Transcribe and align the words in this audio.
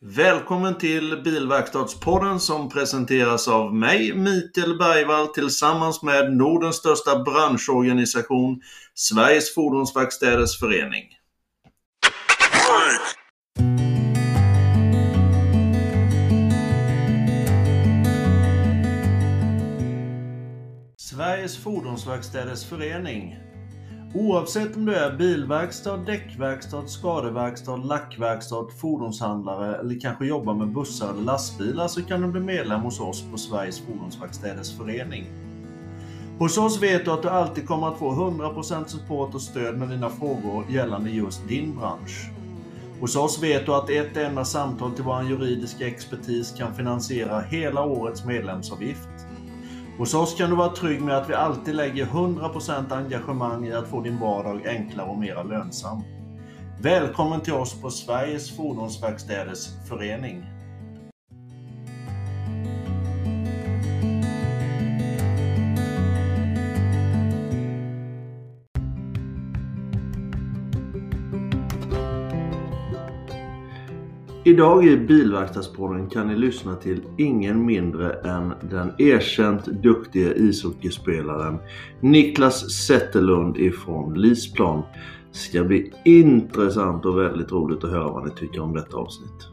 Välkommen 0.00 0.78
till 0.78 1.22
Bilverkstadspodden 1.24 2.40
som 2.40 2.68
presenteras 2.68 3.48
av 3.48 3.74
mig, 3.74 4.14
Mikael 4.14 4.78
Bergvall, 4.78 5.26
tillsammans 5.26 6.02
med 6.02 6.36
Nordens 6.36 6.76
största 6.76 7.22
branschorganisation, 7.22 8.60
Sveriges 8.94 9.54
Fordonsverkstäders 9.54 10.58
Förening. 10.60 11.04
Sveriges 20.96 21.56
Fordonsverkstäders 21.58 22.64
Förening 22.64 23.36
Oavsett 24.16 24.76
om 24.76 24.84
du 24.84 24.94
är 24.94 25.16
bilverkstad, 25.16 25.96
däckverkstad, 25.96 26.86
skadeverkstad, 26.86 27.76
lackverkstad, 27.76 28.66
fordonshandlare 28.80 29.76
eller 29.76 30.00
kanske 30.00 30.26
jobbar 30.26 30.54
med 30.54 30.68
bussar 30.68 31.10
eller 31.10 31.22
lastbilar 31.22 31.88
så 31.88 32.02
kan 32.02 32.20
du 32.20 32.28
bli 32.28 32.40
medlem 32.40 32.80
hos 32.80 33.00
oss 33.00 33.24
på 33.32 33.38
Sveriges 33.38 33.80
Fordonsverkstäders 33.80 34.76
Förening. 34.76 35.26
Hos 36.38 36.58
oss 36.58 36.82
vet 36.82 37.04
du 37.04 37.10
att 37.10 37.22
du 37.22 37.28
alltid 37.28 37.66
kommer 37.66 37.88
att 37.88 37.98
få 37.98 38.12
100% 38.12 38.86
support 38.86 39.34
och 39.34 39.42
stöd 39.42 39.78
med 39.78 39.88
dina 39.88 40.10
frågor 40.10 40.64
gällande 40.68 41.10
just 41.10 41.48
din 41.48 41.76
bransch. 41.76 42.30
Hos 43.00 43.16
oss 43.16 43.42
vet 43.42 43.66
du 43.66 43.74
att 43.74 43.90
ett 43.90 44.16
enda 44.16 44.44
samtal 44.44 44.92
till 44.92 45.04
vår 45.04 45.22
juridiska 45.22 45.86
expertis 45.86 46.54
kan 46.58 46.74
finansiera 46.74 47.40
hela 47.40 47.84
årets 47.84 48.24
medlemsavgift. 48.24 49.13
Hos 49.98 50.14
oss 50.14 50.34
kan 50.34 50.50
du 50.50 50.56
vara 50.56 50.68
trygg 50.68 51.00
med 51.00 51.16
att 51.16 51.30
vi 51.30 51.34
alltid 51.34 51.74
lägger 51.74 52.06
100% 52.06 52.92
engagemang 52.92 53.66
i 53.66 53.72
att 53.72 53.88
få 53.88 54.00
din 54.00 54.18
vardag 54.18 54.66
enklare 54.66 55.10
och 55.10 55.18
mer 55.18 55.44
lönsam. 55.44 56.02
Välkommen 56.80 57.40
till 57.40 57.52
oss 57.52 57.80
på 57.82 57.90
Sveriges 57.90 58.56
Fordonsverkstäders 58.56 59.68
Förening. 59.88 60.53
Idag 74.54 74.84
i 74.84 74.96
Bilverkstadspodden 74.96 76.10
kan 76.10 76.28
ni 76.28 76.36
lyssna 76.36 76.74
till 76.76 77.00
ingen 77.18 77.66
mindre 77.66 78.12
än 78.12 78.52
den 78.70 78.92
erkänt 78.98 79.64
duktiga 79.64 80.34
ishockeyspelaren 80.34 81.58
Niklas 82.00 82.70
Zetterlund 82.86 83.56
ifrån 83.56 84.14
Lisplan. 84.14 84.82
Det 85.32 85.38
Ska 85.38 85.64
bli 85.64 85.92
intressant 86.04 87.04
och 87.04 87.18
väldigt 87.18 87.52
roligt 87.52 87.84
att 87.84 87.90
höra 87.90 88.08
vad 88.08 88.24
ni 88.24 88.30
tycker 88.30 88.62
om 88.62 88.74
detta 88.74 88.96
avsnitt. 88.96 89.48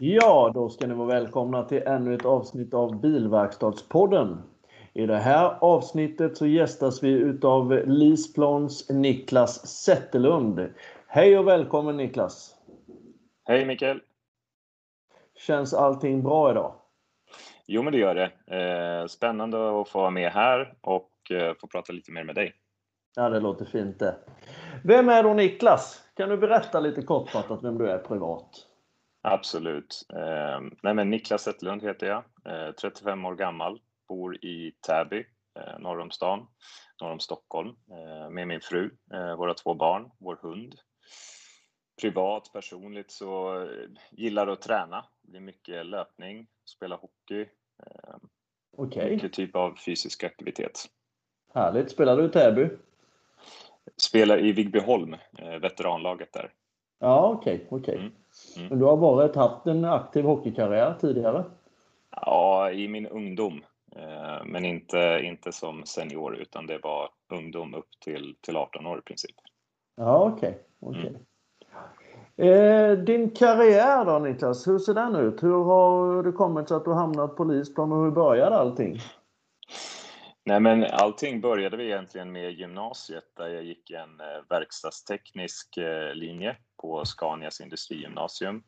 Ja, 0.00 0.50
då 0.54 0.68
ska 0.68 0.86
ni 0.86 0.94
vara 0.94 1.08
välkomna 1.08 1.62
till 1.62 1.82
ännu 1.86 2.14
ett 2.14 2.24
avsnitt 2.24 2.74
av 2.74 3.00
Bilverkstadspodden. 3.00 4.38
I 4.92 5.06
det 5.06 5.16
här 5.16 5.58
avsnittet 5.60 6.36
så 6.36 6.46
gästas 6.46 7.02
vi 7.02 7.10
utav 7.10 7.82
Lisplans 7.86 8.90
Niklas 8.90 9.66
Zetterlund. 9.66 10.74
Hej 11.06 11.38
och 11.38 11.48
välkommen 11.48 11.96
Niklas! 11.96 12.56
Hej 13.44 13.66
Mikael! 13.66 14.00
Känns 15.36 15.74
allting 15.74 16.22
bra 16.22 16.50
idag? 16.50 16.74
Jo 17.66 17.82
men 17.82 17.92
det 17.92 17.98
gör 17.98 18.14
det. 18.14 18.56
Eh, 18.56 19.06
spännande 19.06 19.80
att 19.80 19.88
få 19.88 19.98
vara 19.98 20.10
med 20.10 20.32
här 20.32 20.74
och 20.80 21.10
eh, 21.30 21.54
få 21.60 21.66
prata 21.66 21.92
lite 21.92 22.12
mer 22.12 22.24
med 22.24 22.34
dig. 22.34 22.54
Ja 23.16 23.28
det 23.28 23.40
låter 23.40 23.64
fint 23.64 23.98
det. 23.98 24.16
Vem 24.84 25.08
är 25.08 25.22
då 25.22 25.34
Niklas? 25.34 26.02
Kan 26.16 26.28
du 26.28 26.36
berätta 26.36 26.80
lite 26.80 27.02
kortfattat 27.02 27.64
vem 27.64 27.78
du 27.78 27.90
är 27.90 27.98
privat? 27.98 28.66
Absolut. 29.22 30.06
Eh, 30.14 30.60
nej 30.82 30.94
men 30.94 31.10
Niklas 31.10 31.42
Zetterlund 31.42 31.82
heter 31.82 32.06
jag, 32.06 32.22
35 32.76 33.24
år 33.24 33.34
gammal, 33.34 33.80
bor 34.10 34.44
i 34.44 34.72
Täby, 34.86 35.24
eh, 35.58 35.78
norr 35.78 36.00
om 36.00 36.10
stan, 36.10 36.46
norr 37.00 37.12
om 37.12 37.20
Stockholm, 37.20 37.68
eh, 37.90 38.30
med 38.30 38.48
min 38.48 38.60
fru, 38.60 38.90
eh, 39.14 39.36
våra 39.36 39.54
två 39.54 39.74
barn, 39.74 40.10
vår 40.18 40.38
hund. 40.42 40.74
Privat, 42.00 42.50
personligt 42.52 43.10
så 43.10 43.66
gillar 44.10 44.46
att 44.46 44.62
träna. 44.62 45.04
Det 45.22 45.36
är 45.36 45.40
mycket 45.40 45.86
löpning, 45.86 46.46
spela 46.64 46.96
hockey. 46.96 47.48
Okay. 48.76 49.10
Mycket 49.10 49.32
typ 49.32 49.56
av 49.56 49.76
fysisk 49.86 50.24
aktivitet. 50.24 50.86
Härligt. 51.54 51.90
Spelar 51.90 52.16
du 52.16 52.24
i 52.24 52.28
Täby? 52.28 52.68
Spelar 53.96 54.44
i 54.44 54.52
Vigbyholm, 54.52 55.16
veteranlaget 55.60 56.32
där. 56.32 56.52
Ja, 56.98 57.28
okej. 57.28 57.66
Okay, 57.68 57.78
okay. 57.78 57.94
Mm. 57.94 58.12
Mm. 58.56 58.68
Men 58.68 58.78
du 58.78 58.84
har 58.84 58.96
varit, 58.96 59.36
haft 59.36 59.66
en 59.66 59.84
aktiv 59.84 60.24
hockeykarriär 60.24 60.94
tidigare? 61.00 61.44
Ja, 62.10 62.70
i 62.70 62.88
min 62.88 63.06
ungdom. 63.06 63.64
Eh, 63.96 64.44
men 64.44 64.64
inte, 64.64 65.20
inte 65.24 65.52
som 65.52 65.84
senior 65.86 66.36
utan 66.36 66.66
det 66.66 66.78
var 66.78 67.10
ungdom 67.32 67.74
upp 67.74 67.90
till, 68.04 68.36
till 68.40 68.56
18 68.56 68.86
år 68.86 68.98
i 68.98 69.02
princip. 69.02 69.36
Ja, 69.96 70.32
okej. 70.34 70.58
Okay. 70.80 71.00
okay. 71.00 71.10
Mm. 71.10 71.22
Eh, 72.36 72.98
din 72.98 73.30
karriär 73.30 74.04
då 74.04 74.18
Niklas, 74.18 74.68
hur 74.68 74.78
ser 74.78 74.94
den 74.94 75.16
ut? 75.16 75.42
Hur 75.42 75.64
har 75.64 76.22
det 76.22 76.32
kommit 76.32 76.68
sig 76.68 76.76
att 76.76 76.84
du 76.84 76.92
hamnat 76.92 77.36
på 77.36 77.44
Lisplan 77.44 77.92
och 77.92 78.04
hur 78.04 78.10
började 78.10 78.56
allting? 78.56 78.98
Nej 80.44 80.60
men 80.60 80.84
allting 80.84 81.40
började 81.40 81.76
vi 81.76 81.84
egentligen 81.84 82.32
med 82.32 82.52
gymnasiet 82.52 83.24
där 83.36 83.48
jag 83.48 83.64
gick 83.64 83.90
en 83.90 84.20
eh, 84.20 84.26
verkstadsteknisk 84.48 85.78
linje 86.14 86.56
på 86.82 87.04
Scanias 87.04 87.60
industrigymnasium. 87.60 88.62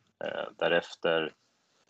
Därefter 0.59 1.33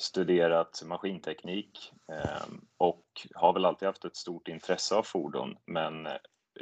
studerat 0.02 0.82
maskinteknik 0.84 1.92
ehm, 2.12 2.60
och 2.78 3.06
har 3.34 3.52
väl 3.52 3.64
alltid 3.64 3.86
haft 3.86 4.04
ett 4.04 4.16
stort 4.16 4.48
intresse 4.48 4.94
av 4.94 5.02
fordon. 5.02 5.56
Men 5.66 6.06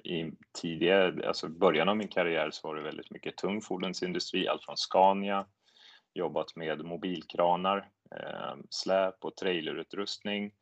i 0.04 0.30
tidigare, 0.60 1.28
alltså 1.28 1.48
början 1.48 1.88
av 1.88 1.96
min 1.96 2.08
karriär 2.08 2.50
så 2.50 2.68
var 2.68 2.74
det 2.74 2.82
väldigt 2.82 3.10
mycket 3.10 3.36
tung 3.36 3.60
fordonsindustri, 3.60 4.48
allt 4.48 4.64
från 4.64 4.76
Scania, 4.76 5.46
jobbat 6.14 6.56
med 6.56 6.84
mobilkranar, 6.84 7.88
ehm, 8.16 8.66
släp 8.70 9.24
och 9.24 9.36
trailerutrustning. 9.36 10.52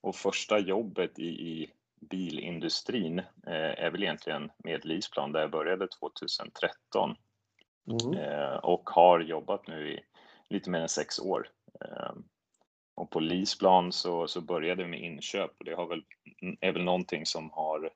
Och 0.00 0.16
första 0.16 0.58
jobbet 0.58 1.18
i, 1.18 1.28
i 1.28 1.72
bilindustrin 2.00 3.18
eh, 3.18 3.84
är 3.84 3.90
väl 3.90 4.02
egentligen 4.02 4.50
med 4.64 4.84
Lisplan 4.84 5.32
där 5.32 5.40
jag 5.40 5.50
började 5.50 5.88
2013. 5.88 7.16
Mm. 7.90 8.18
Eh, 8.18 8.56
och 8.56 8.90
har 8.90 9.20
jobbat 9.20 9.66
nu 9.66 9.92
i 9.92 10.00
lite 10.50 10.70
mer 10.70 10.80
än 10.80 10.88
sex 10.88 11.18
år 11.18 11.48
och 12.94 13.10
på 13.10 13.20
Lisplan 13.20 13.92
så, 13.92 14.28
så 14.28 14.40
började 14.40 14.82
vi 14.82 14.90
med 14.90 15.00
inköp 15.00 15.50
och 15.58 15.64
det 15.64 15.74
har 15.74 15.86
väl, 15.86 16.04
är 16.60 16.72
väl 16.72 16.84
någonting 16.84 17.26
som 17.26 17.50
har 17.50 17.90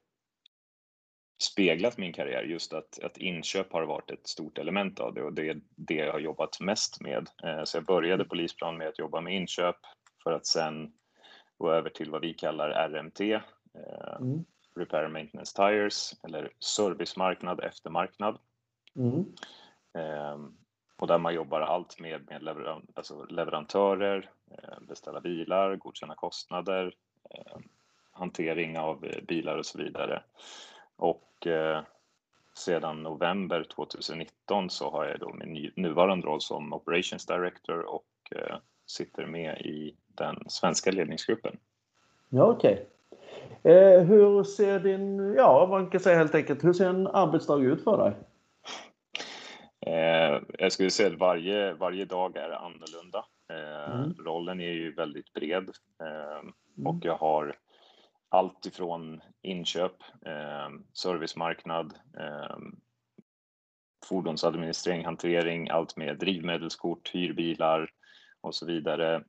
speglat 1.42 1.98
min 1.98 2.12
karriär, 2.12 2.42
just 2.42 2.72
att, 2.72 2.98
att 3.02 3.18
inköp 3.18 3.72
har 3.72 3.82
varit 3.82 4.10
ett 4.10 4.26
stort 4.26 4.58
element 4.58 5.00
av 5.00 5.14
det 5.14 5.22
och 5.22 5.32
det 5.32 5.48
är 5.48 5.60
det 5.76 5.94
jag 5.94 6.12
har 6.12 6.20
jobbat 6.20 6.60
mest 6.60 7.00
med. 7.00 7.30
Ehm, 7.42 7.66
så 7.66 7.76
jag 7.76 7.84
började 7.84 8.24
på 8.24 8.34
Lisplan 8.34 8.76
med 8.76 8.88
att 8.88 8.98
jobba 8.98 9.20
med 9.20 9.34
inköp 9.34 9.76
för 10.22 10.32
att 10.32 10.46
sen 10.46 10.92
gå 11.58 11.70
över 11.70 11.90
till 11.90 12.10
vad 12.10 12.20
vi 12.20 12.34
kallar 12.34 12.70
RMT, 12.70 13.20
ehm, 13.20 13.42
mm. 14.20 14.44
Repair 14.76 15.08
Maintenance 15.08 15.56
Tires, 15.56 16.14
eller 16.22 16.52
servicemarknad 16.58 17.60
eftermarknad. 17.60 18.38
Mm 18.96 19.24
och 21.02 21.08
där 21.08 21.18
man 21.18 21.34
jobbar 21.34 21.60
allt 21.60 22.00
med, 22.00 22.30
med 22.30 22.42
leveran, 22.42 22.86
alltså 22.94 23.24
leverantörer, 23.24 24.30
eh, 24.50 24.80
beställa 24.88 25.20
bilar, 25.20 25.76
godkänna 25.76 26.14
kostnader, 26.14 26.94
eh, 27.30 27.56
hantering 28.12 28.78
av 28.78 29.04
eh, 29.04 29.22
bilar 29.22 29.58
och 29.58 29.66
så 29.66 29.78
vidare. 29.78 30.22
Och 30.96 31.46
sedan 32.54 33.02
november 33.02 33.64
2019 33.74 34.70
så 34.70 34.90
har 34.90 35.04
jag 35.04 35.20
då 35.20 35.32
min 35.32 35.72
nuvarande 35.76 36.26
roll 36.26 36.40
som 36.40 36.72
Operations 36.72 37.26
Director 37.26 37.94
och 37.94 38.32
sitter 38.86 39.26
med 39.26 39.60
i 39.60 39.96
den 40.06 40.44
svenska 40.46 40.90
ledningsgruppen. 40.90 41.56
Ja, 42.28 42.44
okej. 42.44 42.86
Okay. 43.62 43.72
Eh, 43.72 44.00
hur 44.00 44.44
ser 44.44 44.80
din, 44.80 45.34
ja 45.36 45.66
man 45.70 45.90
kan 45.90 46.00
säga 46.00 46.18
helt 46.18 46.34
enkelt, 46.34 46.64
hur 46.64 46.72
ser 46.72 46.88
en 46.88 47.06
arbetsdag 47.06 47.58
ut 47.58 47.84
för 47.84 48.04
dig? 48.04 48.12
Eh, 49.92 50.42
jag 50.58 50.72
skulle 50.72 50.90
säga 50.90 51.08
att 51.08 51.18
varje, 51.18 51.72
varje 51.72 52.04
dag 52.04 52.36
är 52.36 52.50
annorlunda. 52.50 53.24
Eh, 53.50 53.94
mm. 53.94 54.14
Rollen 54.14 54.60
är 54.60 54.72
ju 54.72 54.94
väldigt 54.94 55.32
bred 55.32 55.70
eh, 56.00 56.38
mm. 56.38 56.86
och 56.86 57.04
jag 57.04 57.16
har 57.16 57.56
allt 58.28 58.66
ifrån 58.66 59.20
inköp, 59.42 59.96
eh, 60.26 60.68
servicemarknad, 60.92 61.94
eh, 62.18 62.56
fordonsadministrering, 64.04 65.04
hantering, 65.04 65.68
allt 65.68 65.96
med 65.96 66.18
drivmedelskort, 66.18 67.10
hyrbilar 67.14 67.90
och 68.40 68.54
så 68.54 68.66
vidare. 68.66 69.24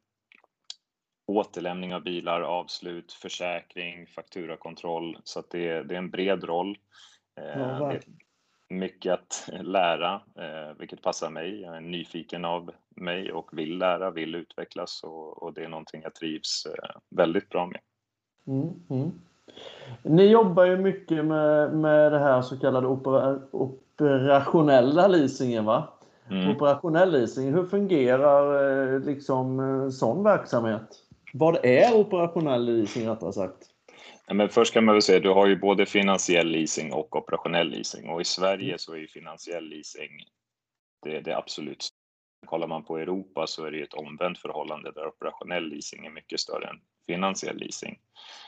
Återlämning 1.25 1.95
av 1.95 2.03
bilar, 2.03 2.41
avslut, 2.41 3.13
försäkring, 3.13 4.07
fakturakontroll. 4.07 5.17
Så 5.23 5.43
det, 5.51 5.83
det 5.83 5.93
är 5.93 5.97
en 5.97 6.11
bred 6.11 6.43
roll. 6.43 6.77
Eh, 7.39 7.59
ja, 7.59 7.99
mycket 8.79 9.13
att 9.13 9.49
lära, 9.61 10.13
eh, 10.13 10.77
vilket 10.79 11.01
passar 11.01 11.29
mig. 11.29 11.61
Jag 11.61 11.75
är 11.75 11.81
nyfiken 11.81 12.45
av 12.45 12.71
mig 12.95 13.31
och 13.31 13.49
vill 13.51 13.77
lära, 13.77 14.11
vill 14.11 14.35
utvecklas 14.35 15.03
och, 15.03 15.43
och 15.43 15.53
det 15.53 15.63
är 15.63 15.69
någonting 15.69 16.01
jag 16.03 16.15
trivs 16.15 16.65
eh, 16.65 16.95
väldigt 17.09 17.49
bra 17.49 17.65
med. 17.65 17.79
Mm, 18.47 18.69
mm. 18.89 19.11
Ni 20.03 20.27
jobbar 20.27 20.65
ju 20.65 20.77
mycket 20.77 21.25
med, 21.25 21.75
med 21.75 22.11
det 22.11 22.19
här 22.19 22.41
så 22.41 22.59
kallade 22.59 22.87
opera, 22.87 23.39
operationella 23.51 25.07
leasingen 25.07 25.65
va? 25.65 25.87
Mm. 26.29 26.55
Operationell 26.55 27.11
leasing, 27.11 27.53
hur 27.53 27.65
fungerar 27.65 28.93
eh, 28.93 28.99
liksom 28.99 29.91
sån 29.91 30.23
verksamhet? 30.23 30.87
Vad 31.33 31.65
är 31.65 31.99
operationell 31.99 32.65
leasing 32.65 33.09
rättare 33.09 33.33
sagt? 33.33 33.72
Men 34.31 34.49
först 34.49 34.73
kan 34.73 34.85
man 34.85 34.95
väl 34.95 35.01
säga 35.01 35.19
du 35.19 35.29
har 35.29 35.47
ju 35.47 35.55
både 35.55 35.85
finansiell 35.85 36.47
leasing 36.47 36.93
och 36.93 37.15
operationell 37.15 37.69
leasing 37.69 38.09
och 38.09 38.21
i 38.21 38.25
Sverige 38.25 38.67
mm. 38.67 38.77
så 38.77 38.93
är 38.93 38.97
ju 38.97 39.07
finansiell 39.07 39.69
leasing 39.69 40.11
det, 41.03 41.19
det 41.19 41.37
absolut 41.37 41.89
Kollar 42.45 42.67
man 42.67 42.83
på 42.83 42.97
Europa 42.97 43.47
så 43.47 43.65
är 43.65 43.71
det 43.71 43.81
ett 43.81 43.93
omvänt 43.93 44.39
förhållande 44.39 44.91
där 44.91 45.07
operationell 45.07 45.69
leasing 45.69 46.05
är 46.05 46.09
mycket 46.09 46.39
större 46.39 46.67
än 46.67 46.79
finansiell 47.07 47.57
leasing. 47.57 47.99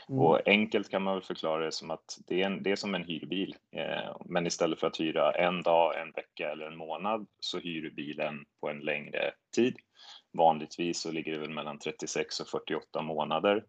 Mm. 0.09 0.21
Och 0.21 0.47
enkelt 0.47 0.89
kan 0.89 1.01
man 1.01 1.13
väl 1.13 1.23
förklara 1.23 1.65
det 1.65 1.71
som 1.71 1.91
att 1.91 2.17
det 2.27 2.41
är, 2.41 2.45
en, 2.45 2.63
det 2.63 2.71
är 2.71 2.75
som 2.75 2.95
en 2.95 3.03
hyrbil, 3.03 3.55
eh, 3.71 4.17
men 4.25 4.47
istället 4.47 4.79
för 4.79 4.87
att 4.87 4.99
hyra 4.99 5.31
en 5.31 5.61
dag, 5.61 6.01
en 6.01 6.11
vecka 6.11 6.51
eller 6.51 6.65
en 6.65 6.77
månad 6.77 7.27
så 7.39 7.59
hyr 7.59 7.81
du 7.81 7.91
bilen 7.91 8.45
på 8.61 8.69
en 8.69 8.79
längre 8.79 9.31
tid. 9.55 9.75
Vanligtvis 10.37 11.01
så 11.01 11.11
ligger 11.11 11.31
det 11.31 11.39
väl 11.39 11.53
mellan 11.53 11.79
36 11.79 12.39
och 12.39 12.47
48 12.47 13.01
månader. 13.01 13.63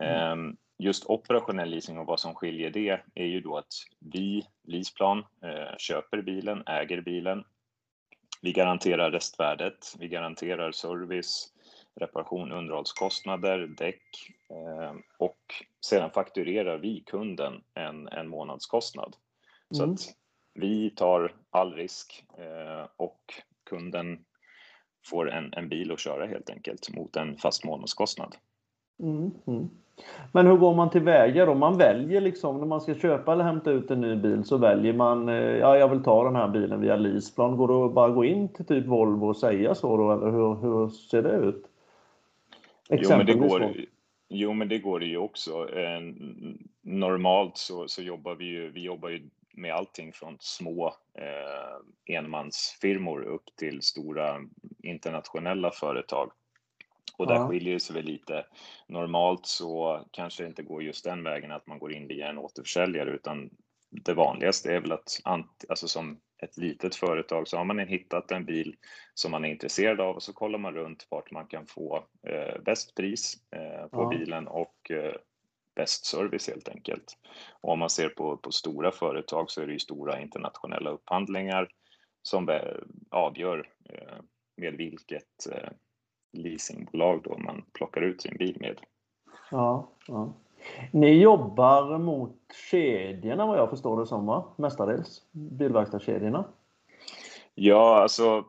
Mm. 0.00 0.48
Eh, 0.48 0.54
just 0.78 1.04
operationell 1.06 1.70
leasing 1.70 1.98
och 1.98 2.06
vad 2.06 2.20
som 2.20 2.34
skiljer 2.34 2.70
det 2.70 3.00
är 3.14 3.24
ju 3.24 3.40
då 3.40 3.56
att 3.56 3.74
vi, 3.98 4.46
Leaseplan, 4.64 5.18
eh, 5.18 5.76
köper 5.78 6.22
bilen, 6.22 6.62
äger 6.66 7.00
bilen. 7.00 7.44
Vi 8.42 8.52
garanterar 8.52 9.10
restvärdet, 9.10 9.94
vi 9.98 10.08
garanterar 10.08 10.72
service, 10.72 11.52
reparation, 11.94 12.52
underhållskostnader, 12.52 13.66
däck 13.66 14.32
eh, 14.50 14.94
och 15.18 15.64
sedan 15.80 16.10
fakturerar 16.10 16.78
vi 16.78 17.00
kunden 17.06 17.62
en, 17.74 18.08
en 18.08 18.28
månadskostnad. 18.28 19.16
Så 19.70 19.82
mm. 19.82 19.94
att 19.94 20.00
vi 20.54 20.90
tar 20.90 21.34
all 21.50 21.74
risk 21.74 22.24
eh, 22.38 22.86
och 22.96 23.34
kunden 23.64 24.24
får 25.06 25.30
en, 25.30 25.54
en 25.54 25.68
bil 25.68 25.92
att 25.92 26.00
köra 26.00 26.26
helt 26.26 26.50
enkelt 26.50 26.90
mot 26.90 27.16
en 27.16 27.36
fast 27.36 27.64
månadskostnad. 27.64 28.36
Mm, 29.02 29.30
mm. 29.46 29.70
Men 30.32 30.46
hur 30.46 30.56
går 30.56 30.74
man 30.74 30.90
tillväga 30.90 31.46
då? 31.46 31.54
Man 31.54 31.78
väljer 31.78 32.20
liksom 32.20 32.58
när 32.58 32.66
man 32.66 32.80
ska 32.80 32.94
köpa 32.94 33.32
eller 33.32 33.44
hämta 33.44 33.70
ut 33.70 33.90
en 33.90 34.00
ny 34.00 34.16
bil 34.16 34.44
så 34.44 34.56
väljer 34.56 34.92
man, 34.92 35.28
eh, 35.28 35.34
ja 35.34 35.76
jag 35.76 35.88
vill 35.88 36.02
ta 36.02 36.24
den 36.24 36.36
här 36.36 36.48
bilen 36.48 36.80
via 36.80 36.96
Leaseplan. 36.96 37.56
Går 37.56 37.68
det 37.68 37.86
att 37.86 37.94
bara 37.94 38.08
gå 38.08 38.24
in 38.24 38.48
till 38.48 38.66
typ 38.66 38.86
Volvo 38.86 39.26
och 39.26 39.36
säga 39.36 39.74
så 39.74 39.96
då 39.96 40.12
eller 40.12 40.30
hur, 40.30 40.54
hur 40.54 40.88
ser 40.88 41.22
det 41.22 41.36
ut? 41.36 41.64
Jo 42.90 43.08
men, 43.16 43.26
det 43.26 43.34
går, 43.34 43.72
jo 44.28 44.52
men 44.52 44.68
det 44.68 44.78
går 44.78 45.00
det 45.00 45.06
ju 45.06 45.16
också. 45.16 45.68
Eh, 45.78 46.00
normalt 46.82 47.56
så, 47.56 47.88
så 47.88 48.02
jobbar 48.02 48.34
vi 48.34 48.44
ju, 48.44 48.70
vi 48.70 48.82
jobbar 48.82 49.08
ju 49.08 49.22
med 49.58 49.74
allting 49.74 50.12
från 50.12 50.36
små 50.40 50.94
eh, 51.14 52.16
enmansfirmor 52.16 53.22
upp 53.22 53.44
till 53.56 53.82
stora 53.82 54.40
internationella 54.82 55.70
företag. 55.70 56.30
Och 57.18 57.26
där 57.26 57.34
ja. 57.34 57.48
skiljer 57.48 57.74
det 57.74 57.80
sig 57.80 57.96
väl 57.96 58.04
lite. 58.04 58.46
Normalt 58.86 59.46
så 59.46 60.00
kanske 60.10 60.42
det 60.42 60.46
inte 60.46 60.62
går 60.62 60.82
just 60.82 61.04
den 61.04 61.24
vägen 61.24 61.52
att 61.52 61.66
man 61.66 61.78
går 61.78 61.92
in 61.92 62.08
via 62.08 62.28
en 62.28 62.38
återförsäljare 62.38 63.10
utan 63.10 63.50
det 63.90 64.14
vanligaste 64.14 64.74
är 64.74 64.80
väl 64.80 64.92
att 64.92 65.20
alltså 65.68 65.88
som 65.88 66.20
ett 66.42 66.56
litet 66.56 66.94
företag 66.94 67.48
så 67.48 67.56
har 67.56 67.64
man 67.64 67.78
hittat 67.78 68.30
en 68.30 68.44
bil 68.44 68.76
som 69.14 69.30
man 69.30 69.44
är 69.44 69.48
intresserad 69.48 70.00
av 70.00 70.16
och 70.16 70.22
så 70.22 70.32
kollar 70.32 70.58
man 70.58 70.74
runt 70.74 71.06
vart 71.10 71.30
man 71.30 71.46
kan 71.46 71.66
få 71.66 72.04
eh, 72.28 72.62
bäst 72.62 72.94
pris 72.94 73.34
eh, 73.50 73.88
på 73.88 74.02
ja. 74.02 74.08
bilen 74.08 74.48
och 74.48 74.90
eh, 74.90 75.14
bäst 75.74 76.06
service 76.06 76.48
helt 76.48 76.68
enkelt. 76.68 77.18
Och 77.60 77.72
om 77.72 77.78
man 77.78 77.90
ser 77.90 78.08
på, 78.08 78.36
på 78.36 78.52
stora 78.52 78.92
företag 78.92 79.50
så 79.50 79.62
är 79.62 79.66
det 79.66 79.72
ju 79.72 79.78
stora 79.78 80.20
internationella 80.20 80.90
upphandlingar 80.90 81.68
som 82.22 82.60
avgör 83.10 83.68
eh, 83.90 84.18
med 84.56 84.74
vilket 84.74 85.46
eh, 85.52 85.70
leasingbolag 86.32 87.22
då 87.22 87.38
man 87.38 87.64
plockar 87.72 88.00
ut 88.00 88.22
sin 88.22 88.36
bil 88.36 88.56
med. 88.60 88.80
Ja, 89.50 89.88
ja. 90.06 90.32
Ni 90.92 91.20
jobbar 91.20 91.98
mot 91.98 92.36
kedjorna 92.70 93.46
vad 93.46 93.58
jag 93.58 93.70
förstår 93.70 94.00
det 94.00 94.06
som 94.06 94.26
va? 94.26 94.54
Mestadels 94.56 95.22
bilverkstadskedjorna? 95.32 96.44
Ja, 97.54 98.02
alltså 98.02 98.44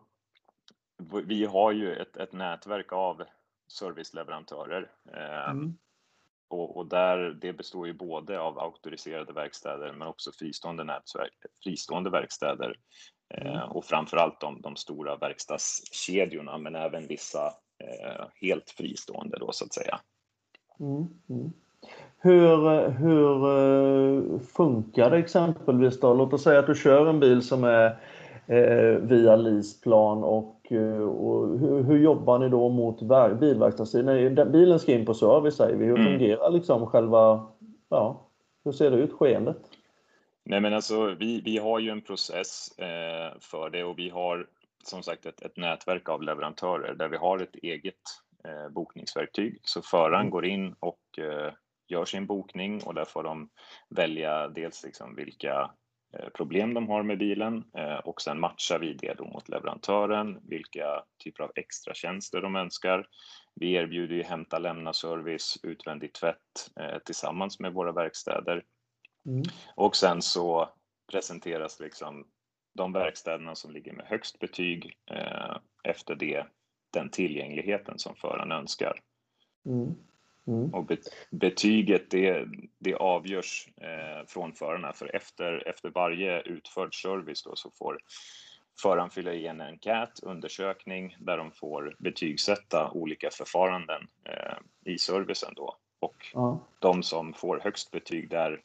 vi 1.26 1.46
har 1.46 1.72
ju 1.72 1.96
ett, 1.96 2.18
ett 2.18 2.34
nätverk 2.34 2.94
av 2.94 3.24
serviceleverantörer. 3.68 4.92
Eh, 5.14 5.50
mm. 5.50 5.78
och, 6.48 6.78
och, 6.78 6.86
där, 6.86 7.18
det 7.42 7.54
består 7.54 7.88
ju 7.88 7.94
både 7.94 8.40
av 8.40 8.60
auktoriserade 8.60 9.34
verkstäder 9.34 9.94
men 9.94 10.08
också 10.08 10.32
fristående, 10.32 10.84
nätverk, 10.84 11.34
fristående 11.64 12.10
verkstäder. 12.10 12.76
Eh, 13.34 13.56
mm. 13.56 13.72
och 13.72 13.86
framförallt 13.86 14.40
de, 14.40 14.62
de 14.62 14.76
stora 14.76 15.16
verkstadskedjorna 15.16 16.58
men 16.58 16.76
även 16.76 17.08
vissa 17.08 17.54
helt 18.42 18.70
fristående 18.70 19.38
då 19.40 19.52
så 19.52 19.66
att 19.66 19.74
säga. 19.74 20.00
Mm, 20.80 21.08
mm. 21.30 21.54
Hur, 22.22 22.90
hur 22.90 23.46
eh, 23.46 24.40
funkar 24.40 25.10
det 25.10 25.18
exempelvis 25.18 26.00
då? 26.00 26.14
Låt 26.14 26.34
oss 26.34 26.44
säga 26.44 26.60
att 26.60 26.68
du 26.68 26.76
kör 26.76 27.06
en 27.06 27.20
bil 27.20 27.42
som 27.42 27.64
är 27.64 27.86
eh, 28.48 28.98
via 29.02 29.36
leaseplan 29.36 30.24
och, 30.24 30.72
eh, 30.72 31.02
och 31.02 31.60
hur, 31.60 31.84
hur, 31.84 31.98
jobbar 31.98 32.40
ni 32.40 32.50
då 32.50 32.70
mot 32.70 33.02
bilverkstadstiden? 33.40 34.52
Bilen 34.52 34.80
ska 34.80 34.94
in 34.94 35.06
på 35.06 35.14
service 35.14 35.56
säger 35.56 35.76
vi. 35.76 35.86
Hur 35.86 36.00
mm. 36.00 36.12
fungerar 36.12 36.52
liksom 36.52 36.88
själva, 36.88 37.48
ja, 37.90 38.28
hur 38.64 38.72
ser 38.72 38.92
det 38.92 38.98
ut 38.98 39.14
skeendet? 39.14 39.58
Nej 40.44 40.62
men 40.62 40.74
alltså 40.74 41.16
vi, 41.20 41.42
vi 41.46 41.58
har 41.58 41.80
ju 41.80 41.90
en 41.90 42.02
process 42.02 42.78
eh, 42.78 43.40
för 43.40 43.70
det 43.70 43.84
och 43.84 44.00
vi 44.00 44.10
har 44.10 44.48
som 44.84 45.04
sagt 45.04 45.26
ett, 45.26 45.42
ett 45.42 45.58
nätverk 45.58 46.10
av 46.10 46.24
leverantörer 46.24 46.96
där 46.96 47.08
vi 47.08 47.18
har 47.18 47.40
ett 47.40 47.56
eget 47.56 47.96
eh, 48.46 48.70
bokningsverktyg. 48.70 49.60
Så 49.64 49.82
föraren 49.82 50.22
mm. 50.22 50.32
går 50.32 50.46
in 50.46 50.76
och 50.80 51.20
eh, 51.20 51.54
gör 51.88 52.06
sin 52.06 52.26
bokning 52.26 52.84
och 52.84 52.94
där 52.94 53.06
får 53.06 53.24
de 53.24 53.50
välja 53.90 54.48
dels 54.48 54.84
liksom 54.84 55.16
vilka 55.16 55.72
eh, 56.14 56.30
problem 56.30 56.74
de 56.74 56.88
har 56.88 57.04
med 57.04 57.18
bilen 57.18 57.64
eh, 57.78 57.98
och 57.98 58.22
sen 58.22 58.40
matchar 58.40 58.80
vi 58.80 58.94
det 58.94 59.14
då 59.14 59.26
mot 59.26 59.50
leverantören, 59.50 60.40
vilka 60.44 61.04
typer 61.24 61.44
av 61.44 61.52
extra 61.56 61.94
tjänster 61.94 62.42
de 62.42 62.56
önskar. 62.56 63.08
Vi 63.56 63.74
erbjuder 63.74 64.16
ju 64.16 64.24
hämta 64.24 64.60
lämna 64.60 64.94
service, 64.94 65.60
utvändig 65.64 66.14
tvätt 66.14 66.72
eh, 66.80 66.98
tillsammans 67.06 67.60
med 67.60 67.74
våra 67.74 67.92
verkstäder. 67.92 68.64
Mm. 69.26 69.44
Och 69.76 69.96
sen 69.96 70.22
så 70.22 70.70
presenteras 71.12 71.80
liksom 71.80 72.28
de 72.74 72.94
verkstäderna 72.94 73.56
som 73.56 73.72
ligger 73.72 73.94
med 73.94 74.06
högst 74.06 74.40
betyg 74.40 74.98
eh, 75.12 75.58
efter 75.84 76.16
det, 76.16 76.46
den 76.92 77.10
tillgängligheten 77.10 78.00
som 78.00 78.16
föraren 78.16 78.52
önskar. 78.52 79.00
Mm. 79.66 79.96
Mm. 80.48 80.74
Och 80.74 80.92
betyget 81.32 82.10
det, 82.10 82.46
det 82.80 82.96
avgörs 82.96 83.68
eh, 83.78 84.28
från 84.28 84.54
förarna 84.54 84.94
för 84.94 85.16
efter, 85.16 85.68
efter 85.68 85.90
varje 85.90 86.42
utförd 86.42 87.02
service 87.02 87.44
då 87.44 87.56
så 87.56 87.72
får 87.72 88.00
föraren 88.82 89.10
fylla 89.10 89.34
i 89.34 89.48
en 89.48 89.62
enkät, 89.62 90.20
undersökning 90.24 91.18
där 91.20 91.38
de 91.38 91.52
får 91.52 91.96
betygsätta 92.00 92.92
olika 92.92 93.30
förfaranden 93.32 94.08
eh, 94.24 94.58
i 94.94 94.98
servicen 94.98 95.54
då. 95.56 95.78
Och 96.00 96.32
ja. 96.34 96.60
de 96.80 97.04
som 97.04 97.34
får 97.34 97.60
högst 97.60 97.92
betyg 97.92 98.30
där 98.30 98.62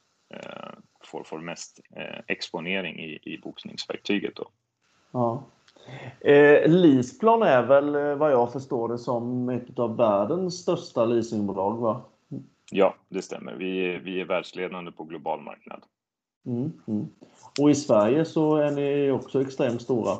får, 1.05 1.25
får 1.25 1.39
mest 1.39 1.81
eh, 1.97 2.21
exponering 2.27 3.01
i, 3.01 3.19
i 3.23 3.39
boxningsverktyget. 3.39 4.37
Då. 4.37 4.49
Ja. 5.11 5.45
Eh, 6.21 6.71
Leaseplan 6.71 7.43
är 7.43 7.63
väl 7.63 7.95
eh, 7.95 8.15
vad 8.15 8.33
jag 8.33 8.53
förstår 8.53 8.89
det 8.89 8.99
som 8.99 9.49
ett 9.49 9.79
av 9.79 9.97
världens 9.97 10.63
största 10.63 11.05
leasingbolag 11.05 11.77
va? 11.77 12.05
Ja, 12.71 12.95
det 13.09 13.23
stämmer. 13.23 13.55
Vi, 13.55 13.99
vi 13.99 14.21
är 14.21 14.25
världsledande 14.25 14.93
på 14.93 15.05
global 15.05 15.41
marknad. 15.41 15.83
Mm, 16.47 16.73
mm. 16.87 17.07
Och 17.61 17.71
i 17.71 17.75
Sverige 17.75 18.25
så 18.25 18.57
är 18.57 18.71
ni 18.71 19.11
också 19.11 19.43
extremt 19.43 19.83
stora? 19.83 20.17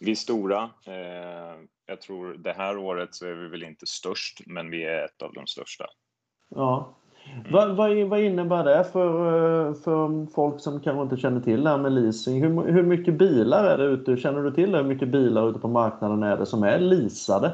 Vi 0.00 0.10
är 0.10 0.14
stora. 0.14 0.70
Eh, 0.86 1.60
jag 1.86 2.00
tror 2.00 2.34
det 2.34 2.52
här 2.52 2.78
året 2.78 3.14
så 3.14 3.26
är 3.26 3.34
vi 3.34 3.48
väl 3.48 3.62
inte 3.62 3.86
störst, 3.86 4.40
men 4.46 4.70
vi 4.70 4.84
är 4.84 5.04
ett 5.04 5.22
av 5.22 5.32
de 5.32 5.46
största. 5.46 5.86
Ja, 6.48 6.94
vad, 7.50 7.76
vad, 7.76 7.96
vad, 7.96 8.20
innebär 8.20 8.64
det 8.64 8.84
för, 8.84 9.66
eh, 9.68 9.74
för 9.74 10.26
folk 10.34 10.60
som 10.60 10.80
kanske 10.80 11.02
inte 11.02 11.16
känner 11.16 11.40
till 11.40 11.64
det 11.64 11.70
här 11.70 11.78
med 11.78 11.92
leasing? 11.92 12.42
Hur, 12.42 12.72
hur 12.72 12.82
mycket 12.82 13.14
bilar 13.14 13.64
är 13.64 13.78
det 13.78 13.84
ute? 13.84 14.16
Känner 14.16 14.42
du 14.42 14.50
till 14.50 14.74
hur 14.74 14.82
mycket 14.82 15.08
bilar 15.08 15.50
ute 15.50 15.58
på 15.58 15.68
marknaden 15.68 16.22
är 16.22 16.36
det 16.36 16.46
som 16.46 16.62
är 16.62 16.78
leasade? 16.78 17.52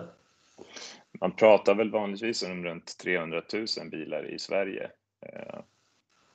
Man 1.21 1.33
pratar 1.33 1.75
väl 1.75 1.91
vanligtvis 1.91 2.43
om 2.43 2.65
runt 2.65 2.99
300 3.03 3.43
000 3.55 3.91
bilar 3.91 4.31
i 4.31 4.39
Sverige. 4.39 4.91
Eh, 5.21 5.61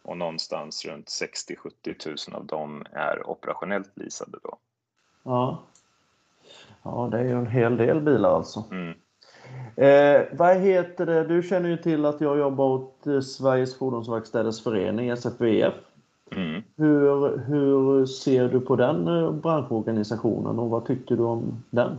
och 0.04 0.18
någonstans 0.18 0.86
runt 0.86 1.08
60-70 1.08 2.30
000 2.32 2.42
av 2.42 2.46
dem 2.46 2.86
är 2.92 3.30
operationellt 3.30 3.92
leasade 3.98 4.38
då. 4.44 4.58
Ja. 5.24 5.64
ja, 6.84 7.10
det 7.12 7.20
är 7.20 7.24
ju 7.24 7.32
en 7.32 7.48
hel 7.48 7.78
del 7.78 8.02
bilar 8.02 8.36
alltså. 8.36 8.64
Mm. 8.72 8.94
Eh, 9.78 10.22
vad 10.32 10.58
heter 10.58 11.06
det? 11.06 11.24
Du 11.24 11.44
känner 11.44 11.70
ju 11.70 11.78
till 11.78 12.06
att 12.06 12.22
jag 12.22 12.38
jobbar 12.38 12.66
åt 12.66 13.08
eh, 13.08 13.20
Sveriges 13.20 13.78
Fordonsverkstäders 13.78 14.64
Förening, 14.64 15.10
SFVF. 15.10 15.74
Mm. 16.32 16.64
Hur, 16.78 17.38
hur 17.38 18.06
ser 18.06 18.50
du 18.50 18.60
på 18.60 18.76
den 18.76 19.08
eh, 19.08 19.32
branschorganisationen 19.32 20.60
och 20.60 20.70
vad 20.70 20.86
tycker 20.86 21.16
du 21.16 21.24
om 21.24 21.64
den? 21.70 21.98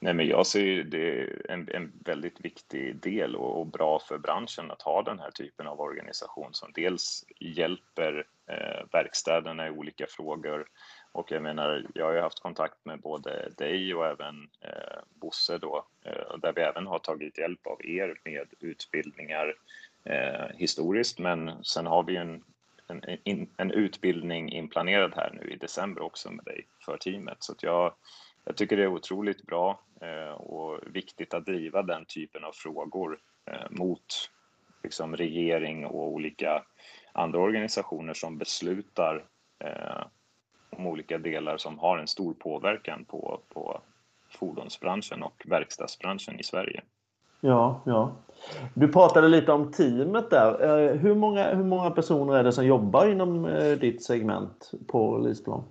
Nej, 0.00 0.14
men 0.14 0.26
jag 0.26 0.46
ser 0.46 0.82
det 0.82 1.28
en, 1.48 1.68
en 1.74 1.92
väldigt 2.04 2.44
viktig 2.44 2.96
del 2.96 3.36
och, 3.36 3.60
och, 3.60 3.66
bra 3.66 3.98
för 4.08 4.18
branschen 4.18 4.70
att 4.70 4.82
ha 4.82 5.02
den 5.02 5.18
här 5.18 5.30
typen 5.30 5.66
av 5.66 5.80
organisation 5.80 6.48
som 6.52 6.68
dels 6.74 7.24
hjälper 7.40 8.24
eh, 8.46 8.86
verkstäderna 8.92 9.66
i 9.66 9.70
olika 9.70 10.06
frågor 10.08 10.66
och 11.12 11.32
jag 11.32 11.42
menar, 11.42 11.86
jag 11.94 12.04
har 12.04 12.12
ju 12.12 12.20
haft 12.20 12.40
kontakt 12.40 12.84
med 12.84 13.00
både 13.00 13.48
dig 13.56 13.94
och 13.94 14.06
även 14.06 14.48
eh, 14.60 14.98
Bosse 15.14 15.58
då, 15.58 15.84
eh, 16.04 16.38
där 16.38 16.52
vi 16.52 16.60
även 16.60 16.86
har 16.86 16.98
tagit 16.98 17.38
hjälp 17.38 17.66
av 17.66 17.86
er 17.86 18.20
med 18.24 18.48
utbildningar 18.60 19.54
eh, 20.04 20.56
historiskt, 20.56 21.18
men 21.18 21.64
sen 21.64 21.86
har 21.86 22.02
vi 22.02 22.16
en, 22.16 22.44
en, 23.24 23.48
en, 23.56 23.70
utbildning 23.70 24.52
inplanerad 24.52 25.14
här 25.16 25.30
nu 25.32 25.50
i 25.50 25.56
december 25.56 26.02
också 26.02 26.30
med 26.30 26.44
dig 26.44 26.66
för 26.84 26.96
teamet. 26.96 27.36
Så 27.40 27.54
jag, 27.60 27.94
jag 28.44 28.56
tycker 28.56 28.76
det 28.76 28.82
är 28.82 28.86
otroligt 28.86 29.42
bra 29.42 29.80
eh, 30.00 30.32
och 30.32 30.80
viktigt 30.86 31.34
att 31.34 31.46
driva 31.46 31.82
den 31.82 32.04
typen 32.04 32.44
av 32.44 32.52
frågor 32.52 33.18
eh, 33.46 33.70
mot 33.70 34.30
liksom, 34.82 35.16
regering 35.16 35.86
och 35.86 36.08
olika 36.08 36.64
andra 37.12 37.38
organisationer 37.38 38.14
som 38.14 38.38
beslutar 38.38 39.24
eh, 39.64 40.04
om 40.82 40.92
olika 40.92 41.18
delar 41.18 41.56
som 41.56 41.78
har 41.78 41.98
en 41.98 42.06
stor 42.06 42.34
påverkan 42.34 43.04
på, 43.04 43.40
på 43.48 43.80
fordonsbranschen 44.30 45.22
och 45.22 45.42
verkstadsbranschen 45.46 46.40
i 46.40 46.42
Sverige. 46.42 46.82
Ja, 47.40 47.80
ja. 47.86 48.12
Du 48.74 48.88
pratade 48.88 49.28
lite 49.28 49.52
om 49.52 49.72
teamet 49.72 50.30
där. 50.30 50.62
Eh, 50.62 50.94
hur 50.94 51.14
många, 51.14 51.54
hur 51.54 51.64
många 51.64 51.90
personer 51.90 52.34
är 52.36 52.44
det 52.44 52.52
som 52.52 52.66
jobbar 52.66 53.06
inom 53.06 53.44
eh, 53.44 53.78
ditt 53.78 54.02
segment 54.04 54.70
på 54.86 55.18
Lisplan? 55.18 55.64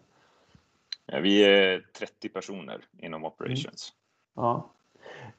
Vi 1.22 1.44
är 1.44 1.86
30 2.00 2.30
personer 2.30 2.78
inom 2.98 3.26
operations. 3.26 3.94
Mm. 4.38 4.46
Ja. 4.46 4.70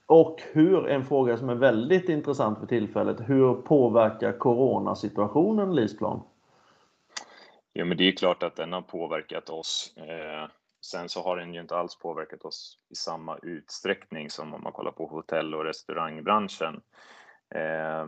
Och 0.06 0.42
hur, 0.52 0.88
en 0.88 1.04
fråga 1.04 1.36
som 1.36 1.48
är 1.48 1.54
väldigt 1.54 2.08
intressant 2.08 2.58
för 2.58 2.66
tillfället, 2.66 3.16
hur 3.20 3.54
påverkar 3.54 4.32
coronasituationen 4.32 5.74
Lisplan? 5.74 6.20
Ja, 7.72 7.84
men 7.84 7.96
det 7.96 8.08
är 8.08 8.16
klart 8.16 8.42
att 8.42 8.56
den 8.56 8.72
har 8.72 8.82
påverkat 8.82 9.50
oss. 9.50 9.94
Eh, 9.96 10.48
sen 10.86 11.08
så 11.08 11.22
har 11.22 11.36
den 11.36 11.54
ju 11.54 11.60
inte 11.60 11.76
alls 11.76 11.98
påverkat 11.98 12.44
oss 12.44 12.78
i 12.90 12.94
samma 12.94 13.38
utsträckning 13.42 14.30
som 14.30 14.54
om 14.54 14.62
man 14.62 14.72
kollar 14.72 14.92
på 14.92 15.06
hotell 15.06 15.54
och 15.54 15.64
restaurangbranschen. 15.64 16.80
Eh, 17.54 18.06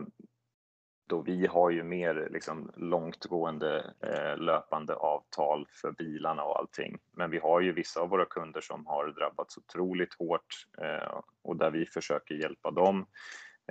då 1.07 1.21
vi 1.21 1.47
har 1.47 1.69
ju 1.69 1.83
mer 1.83 2.29
liksom 2.31 2.71
långtgående 2.75 3.93
eh, 4.01 4.37
löpande 4.37 4.95
avtal 4.95 5.67
för 5.81 5.91
bilarna 5.91 6.43
och 6.43 6.59
allting. 6.59 6.97
Men 7.11 7.31
vi 7.31 7.39
har 7.39 7.61
ju 7.61 7.71
vissa 7.71 8.01
av 8.01 8.09
våra 8.09 8.25
kunder 8.25 8.61
som 8.61 8.85
har 8.85 9.07
drabbats 9.07 9.57
otroligt 9.57 10.13
hårt 10.13 10.67
eh, 10.81 11.21
och 11.41 11.57
där 11.57 11.71
vi 11.71 11.85
försöker 11.85 12.35
hjälpa 12.35 12.71
dem. 12.71 13.05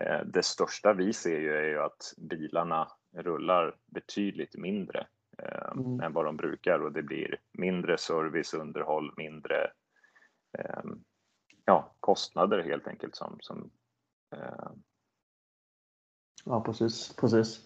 Eh, 0.01 0.21
det 0.27 0.43
största 0.43 0.93
vi 0.93 1.13
ser 1.13 1.39
ju 1.41 1.57
är 1.57 1.69
ju 1.69 1.81
att 1.81 2.15
bilarna 2.17 2.89
rullar 3.17 3.77
betydligt 3.87 4.57
mindre 4.57 5.07
eh, 5.39 5.73
mm. 5.77 6.01
än 6.01 6.13
vad 6.13 6.25
de 6.25 6.37
brukar 6.37 6.79
och 6.79 6.93
det 6.93 7.03
blir 7.03 7.39
mindre 7.53 7.99
service, 7.99 8.55
underhåll, 8.55 9.15
mindre 9.17 9.71
eh, 10.59 10.83
ja, 11.65 11.95
kostnader 12.01 12.63
helt 12.63 12.87
enkelt 12.87 13.17
som, 13.17 13.37
som 13.41 13.71
Ja, 16.47 16.61
precis. 16.61 17.17
precis. 17.21 17.61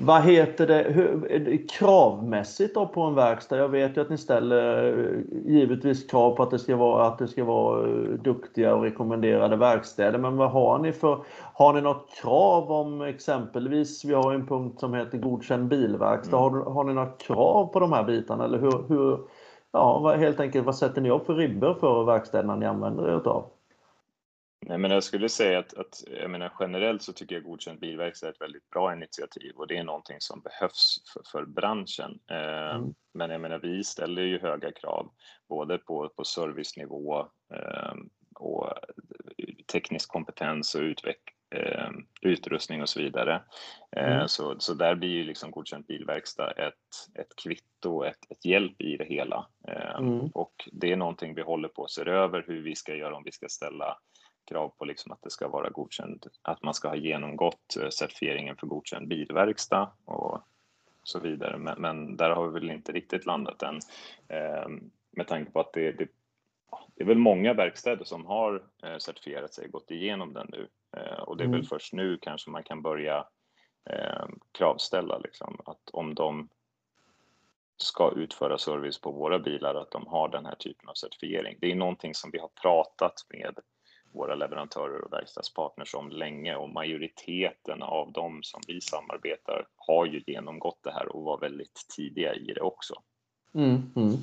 Vad 0.00 0.22
heter 0.22 0.66
det 0.66 0.86
hur, 0.88 1.68
kravmässigt 1.68 2.74
då 2.74 2.86
på 2.86 3.02
en 3.02 3.14
verkstad? 3.14 3.56
Jag 3.56 3.68
vet 3.68 3.96
ju 3.96 4.00
att 4.00 4.10
ni 4.10 4.18
ställer 4.18 4.84
eh, 4.98 5.20
givetvis 5.52 6.06
krav 6.10 6.36
på 6.36 6.42
att 6.42 6.50
det 6.50 6.58
ska 6.58 6.76
vara, 6.76 7.06
att 7.06 7.18
det 7.18 7.28
ska 7.28 7.44
vara 7.44 7.88
eh, 7.88 7.92
duktiga 8.08 8.74
och 8.74 8.82
rekommenderade 8.82 9.56
verkstäder. 9.56 10.18
Men 10.18 10.36
vad 10.36 10.50
har 10.50 10.78
ni 10.78 10.92
för, 10.92 11.18
har 11.54 11.72
ni 11.72 11.80
något 11.80 12.10
krav 12.22 12.72
om 12.72 13.02
exempelvis, 13.02 14.04
vi 14.04 14.14
har 14.14 14.32
en 14.32 14.46
punkt 14.46 14.80
som 14.80 14.94
heter 14.94 15.18
godkänd 15.18 15.68
bilverkstad. 15.68 16.38
Mm. 16.38 16.54
Har, 16.54 16.72
har 16.72 16.84
ni 16.84 16.94
något 16.94 17.22
krav 17.22 17.66
på 17.66 17.80
de 17.80 17.92
här 17.92 18.04
bitarna 18.04 18.44
eller 18.44 18.58
hur, 18.58 18.88
hur 18.88 19.18
ja, 19.72 20.14
helt 20.16 20.40
enkelt 20.40 20.66
vad 20.66 20.76
sätter 20.76 21.00
ni 21.00 21.10
upp 21.10 21.26
för 21.26 21.34
ribbor 21.34 21.74
för 21.74 22.04
verkstäderna 22.04 22.56
ni 22.56 22.66
använder 22.66 23.08
er 23.08 23.16
utav? 23.16 23.44
Nej, 24.66 24.78
men 24.78 24.90
jag 24.90 25.04
skulle 25.04 25.28
säga 25.28 25.58
att, 25.58 25.74
att 25.74 26.04
jag 26.06 26.30
menar, 26.30 26.52
generellt 26.60 27.02
så 27.02 27.12
tycker 27.12 27.34
jag 27.34 27.44
godkänd 27.44 27.80
bilverkstad 27.80 28.26
är 28.26 28.32
ett 28.32 28.40
väldigt 28.40 28.70
bra 28.70 28.92
initiativ 28.92 29.52
och 29.56 29.66
det 29.66 29.76
är 29.76 29.84
någonting 29.84 30.16
som 30.20 30.40
behövs 30.40 31.02
för, 31.12 31.22
för 31.32 31.44
branschen. 31.44 32.20
Eh, 32.30 32.76
mm. 32.76 32.94
Men 33.14 33.30
jag 33.30 33.40
menar, 33.40 33.58
vi 33.58 33.84
ställer 33.84 34.22
ju 34.22 34.40
höga 34.40 34.72
krav 34.72 35.10
både 35.48 35.78
på, 35.78 36.08
på 36.16 36.24
servicenivå 36.24 37.20
eh, 37.54 37.94
och 38.34 38.72
teknisk 39.72 40.08
kompetens 40.08 40.74
och 40.74 40.80
utveck, 40.80 41.20
eh, 41.54 41.90
utrustning 42.22 42.82
och 42.82 42.88
så 42.88 43.00
vidare. 43.00 43.42
Eh, 43.96 44.16
mm. 44.16 44.28
så, 44.28 44.56
så 44.58 44.74
där 44.74 44.94
blir 44.94 45.08
ju 45.08 45.24
liksom 45.24 45.50
godkänd 45.50 45.86
bilverkstad 45.86 46.50
ett, 46.50 46.74
ett 47.14 47.36
kvitto, 47.42 48.02
ett, 48.02 48.30
ett 48.30 48.44
hjälp 48.44 48.80
i 48.80 48.96
det 48.96 49.04
hela. 49.04 49.46
Eh, 49.68 49.96
mm. 49.96 50.30
Och 50.34 50.68
det 50.72 50.92
är 50.92 50.96
någonting 50.96 51.34
vi 51.34 51.42
håller 51.42 51.68
på 51.68 51.84
att 51.84 51.90
se 51.90 52.02
över 52.02 52.44
hur 52.46 52.62
vi 52.62 52.76
ska 52.76 52.94
göra 52.94 53.16
om 53.16 53.24
vi 53.24 53.32
ska 53.32 53.48
ställa 53.48 53.98
krav 54.50 54.68
på 54.78 54.84
liksom 54.84 55.12
att 55.12 55.22
det 55.22 55.30
ska 55.30 55.48
vara 55.48 55.70
godkänd, 55.70 56.26
att 56.42 56.62
man 56.62 56.74
ska 56.74 56.88
ha 56.88 56.96
genomgått 56.96 57.76
eh, 57.76 57.88
certifieringen 57.88 58.56
för 58.56 58.66
godkänd 58.66 59.08
bilverkstad 59.08 59.90
och 60.04 60.40
så 61.02 61.18
vidare. 61.18 61.58
Men, 61.58 61.80
men 61.80 62.16
där 62.16 62.30
har 62.30 62.46
vi 62.46 62.52
väl 62.52 62.70
inte 62.70 62.92
riktigt 62.92 63.26
landat 63.26 63.62
än 63.62 63.80
eh, 64.28 64.68
med 65.10 65.26
tanke 65.26 65.52
på 65.52 65.60
att 65.60 65.72
det, 65.72 65.92
det, 65.92 66.08
det, 66.94 67.02
är 67.02 67.06
väl 67.06 67.18
många 67.18 67.54
verkstäder 67.54 68.04
som 68.04 68.26
har 68.26 68.62
eh, 68.82 68.98
certifierat 68.98 69.54
sig, 69.54 69.68
gått 69.68 69.90
igenom 69.90 70.32
den 70.32 70.46
nu 70.52 70.68
eh, 70.96 71.20
och 71.22 71.36
det 71.36 71.42
är 71.42 71.48
mm. 71.48 71.60
väl 71.60 71.68
först 71.68 71.92
nu 71.92 72.18
kanske 72.22 72.50
man 72.50 72.62
kan 72.62 72.82
börja 72.82 73.26
eh, 73.90 74.26
kravställa 74.52 75.18
liksom 75.18 75.60
att 75.64 75.90
om 75.92 76.14
de 76.14 76.48
ska 77.76 78.12
utföra 78.16 78.58
service 78.58 79.00
på 79.00 79.10
våra 79.12 79.38
bilar, 79.38 79.74
att 79.74 79.90
de 79.90 80.06
har 80.06 80.28
den 80.28 80.46
här 80.46 80.54
typen 80.54 80.88
av 80.88 80.94
certifiering. 80.94 81.56
Det 81.60 81.70
är 81.70 81.74
någonting 81.74 82.14
som 82.14 82.30
vi 82.30 82.38
har 82.38 82.48
pratat 82.48 83.26
med 83.28 83.58
våra 84.12 84.34
leverantörer 84.34 85.04
och 85.04 85.12
verkstadspartners 85.12 85.94
om 85.94 86.08
länge 86.08 86.56
och 86.56 86.68
majoriteten 86.68 87.82
av 87.82 88.12
dem 88.12 88.40
som 88.42 88.60
vi 88.66 88.80
samarbetar 88.80 89.66
har 89.76 90.06
ju 90.06 90.22
genomgått 90.26 90.78
det 90.82 90.90
här 90.90 91.16
och 91.16 91.22
var 91.22 91.40
väldigt 91.40 91.86
tidiga 91.96 92.34
i 92.34 92.52
det 92.54 92.60
också. 92.60 92.94
Mm, 93.54 93.82
mm. 93.96 94.16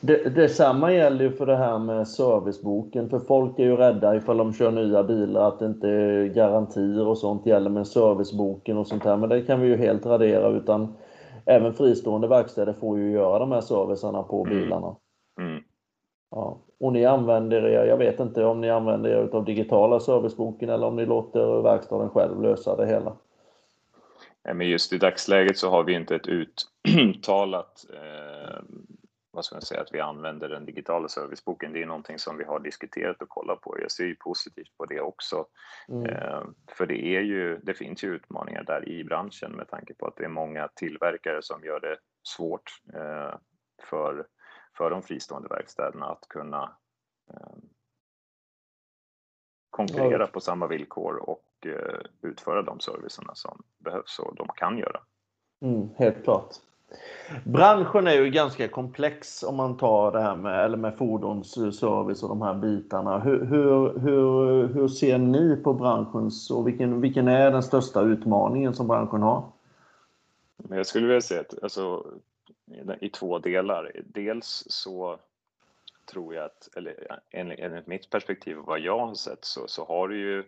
Det, 0.00 0.34
detsamma 0.34 0.92
gäller 0.92 1.24
ju 1.24 1.32
för 1.32 1.46
det 1.46 1.56
här 1.56 1.78
med 1.78 2.08
serviceboken, 2.08 3.10
för 3.10 3.18
folk 3.18 3.58
är 3.58 3.64
ju 3.64 3.76
rädda 3.76 4.16
ifall 4.16 4.36
de 4.36 4.52
kör 4.52 4.70
nya 4.70 5.02
bilar 5.02 5.48
att 5.48 5.58
det 5.58 5.66
inte 5.66 5.88
är 5.88 6.26
garantier 6.26 7.06
och 7.06 7.18
sånt 7.18 7.46
gäller 7.46 7.70
med 7.70 7.86
serviceboken 7.86 8.78
och 8.78 8.86
sånt 8.86 9.04
här, 9.04 9.16
men 9.16 9.28
det 9.28 9.42
kan 9.42 9.60
vi 9.60 9.68
ju 9.68 9.76
helt 9.76 10.06
radera 10.06 10.48
utan 10.48 10.94
även 11.46 11.74
fristående 11.74 12.28
verkstäder 12.28 12.72
får 12.72 12.98
ju 12.98 13.10
göra 13.10 13.38
de 13.38 13.52
här 13.52 13.60
servicerna 13.60 14.22
på 14.22 14.46
mm. 14.46 14.58
bilarna. 14.58 14.96
Mm. 15.40 15.62
Ja. 16.30 16.58
Och 16.82 16.92
ni 16.92 17.04
använder 17.04 17.66
er, 17.66 17.84
jag 17.84 17.96
vet 17.96 18.20
inte 18.20 18.44
om 18.44 18.60
ni 18.60 18.70
använder 18.70 19.10
er 19.10 19.28
av 19.32 19.44
digitala 19.44 20.00
serviceboken 20.00 20.68
eller 20.68 20.86
om 20.86 20.96
ni 20.96 21.06
låter 21.06 21.62
verkstaden 21.62 22.10
själv 22.10 22.42
lösa 22.42 22.76
det 22.76 22.86
hela? 22.86 23.16
Men 24.42 24.68
just 24.68 24.92
i 24.92 24.98
dagsläget 24.98 25.58
så 25.58 25.70
har 25.70 25.84
vi 25.84 25.94
inte 25.94 26.14
ett 26.14 26.26
uttalat, 26.98 27.84
eh, 27.94 28.60
vad 29.30 29.44
ska 29.44 29.54
man 29.54 29.62
säga, 29.62 29.80
att 29.80 29.94
vi 29.94 30.00
använder 30.00 30.48
den 30.48 30.64
digitala 30.64 31.08
serviceboken. 31.08 31.72
Det 31.72 31.82
är 31.82 31.86
någonting 31.86 32.18
som 32.18 32.36
vi 32.36 32.44
har 32.44 32.60
diskuterat 32.60 33.22
och 33.22 33.28
kollat 33.28 33.60
på. 33.60 33.76
Jag 33.80 33.90
ser 33.90 34.04
ju 34.04 34.16
positivt 34.16 34.76
på 34.78 34.84
det 34.84 35.00
också. 35.00 35.46
Mm. 35.88 36.06
Eh, 36.06 36.42
för 36.76 36.86
det 36.86 37.06
är 37.06 37.20
ju, 37.20 37.58
det 37.62 37.74
finns 37.74 38.04
ju 38.04 38.14
utmaningar 38.14 38.64
där 38.64 38.88
i 38.88 39.04
branschen 39.04 39.52
med 39.52 39.68
tanke 39.68 39.94
på 39.94 40.06
att 40.06 40.16
det 40.16 40.24
är 40.24 40.28
många 40.28 40.68
tillverkare 40.68 41.42
som 41.42 41.64
gör 41.64 41.80
det 41.80 41.96
svårt 42.22 42.70
eh, 42.94 43.34
för 43.90 44.26
för 44.76 44.90
de 44.90 45.02
fristående 45.02 45.48
verkstäderna 45.48 46.06
att 46.06 46.28
kunna 46.28 46.76
eh, 47.30 47.56
konkurrera 49.70 50.26
på 50.26 50.40
samma 50.40 50.66
villkor 50.66 51.16
och 51.16 51.66
eh, 51.66 52.00
utföra 52.22 52.62
de 52.62 52.80
servicerna 52.80 53.34
som 53.34 53.62
behövs 53.78 54.18
och 54.18 54.36
de 54.36 54.48
kan 54.56 54.78
göra. 54.78 55.00
Mm, 55.60 55.88
helt 55.96 56.24
klart. 56.24 56.54
Branschen 57.44 58.06
är 58.06 58.12
ju 58.12 58.30
ganska 58.30 58.68
komplex 58.68 59.42
om 59.42 59.56
man 59.56 59.76
tar 59.76 60.12
det 60.12 60.20
här 60.20 60.36
med, 60.36 60.64
eller 60.64 60.76
med 60.76 60.98
fordonsservice 60.98 62.22
och 62.22 62.28
de 62.28 62.42
här 62.42 62.54
bitarna. 62.54 63.18
Hur, 63.18 63.44
hur, 63.44 63.98
hur, 63.98 64.66
hur 64.66 64.88
ser 64.88 65.18
ni 65.18 65.56
på 65.56 65.74
branschens 65.74 66.50
och 66.50 66.68
vilken, 66.68 67.00
vilken 67.00 67.28
är 67.28 67.50
den 67.50 67.62
största 67.62 68.00
utmaningen 68.00 68.74
som 68.74 68.88
branschen 68.88 69.22
har? 69.22 69.44
Jag 70.68 70.86
skulle 70.86 71.06
vilja 71.06 71.20
säga 71.20 71.40
att 71.40 71.62
alltså, 71.62 72.06
i 73.00 73.08
två 73.08 73.38
delar. 73.38 73.92
Dels 74.04 74.64
så 74.68 75.18
tror 76.12 76.34
jag 76.34 76.44
att, 76.44 76.68
eller 76.76 77.20
enligt 77.30 77.86
mitt 77.86 78.10
perspektiv 78.10 78.58
och 78.58 78.66
vad 78.66 78.80
jag 78.80 79.06
har 79.06 79.14
sett 79.14 79.44
så, 79.44 79.68
så 79.68 79.84
har 79.84 80.08
du 80.08 80.18
ju 80.18 80.44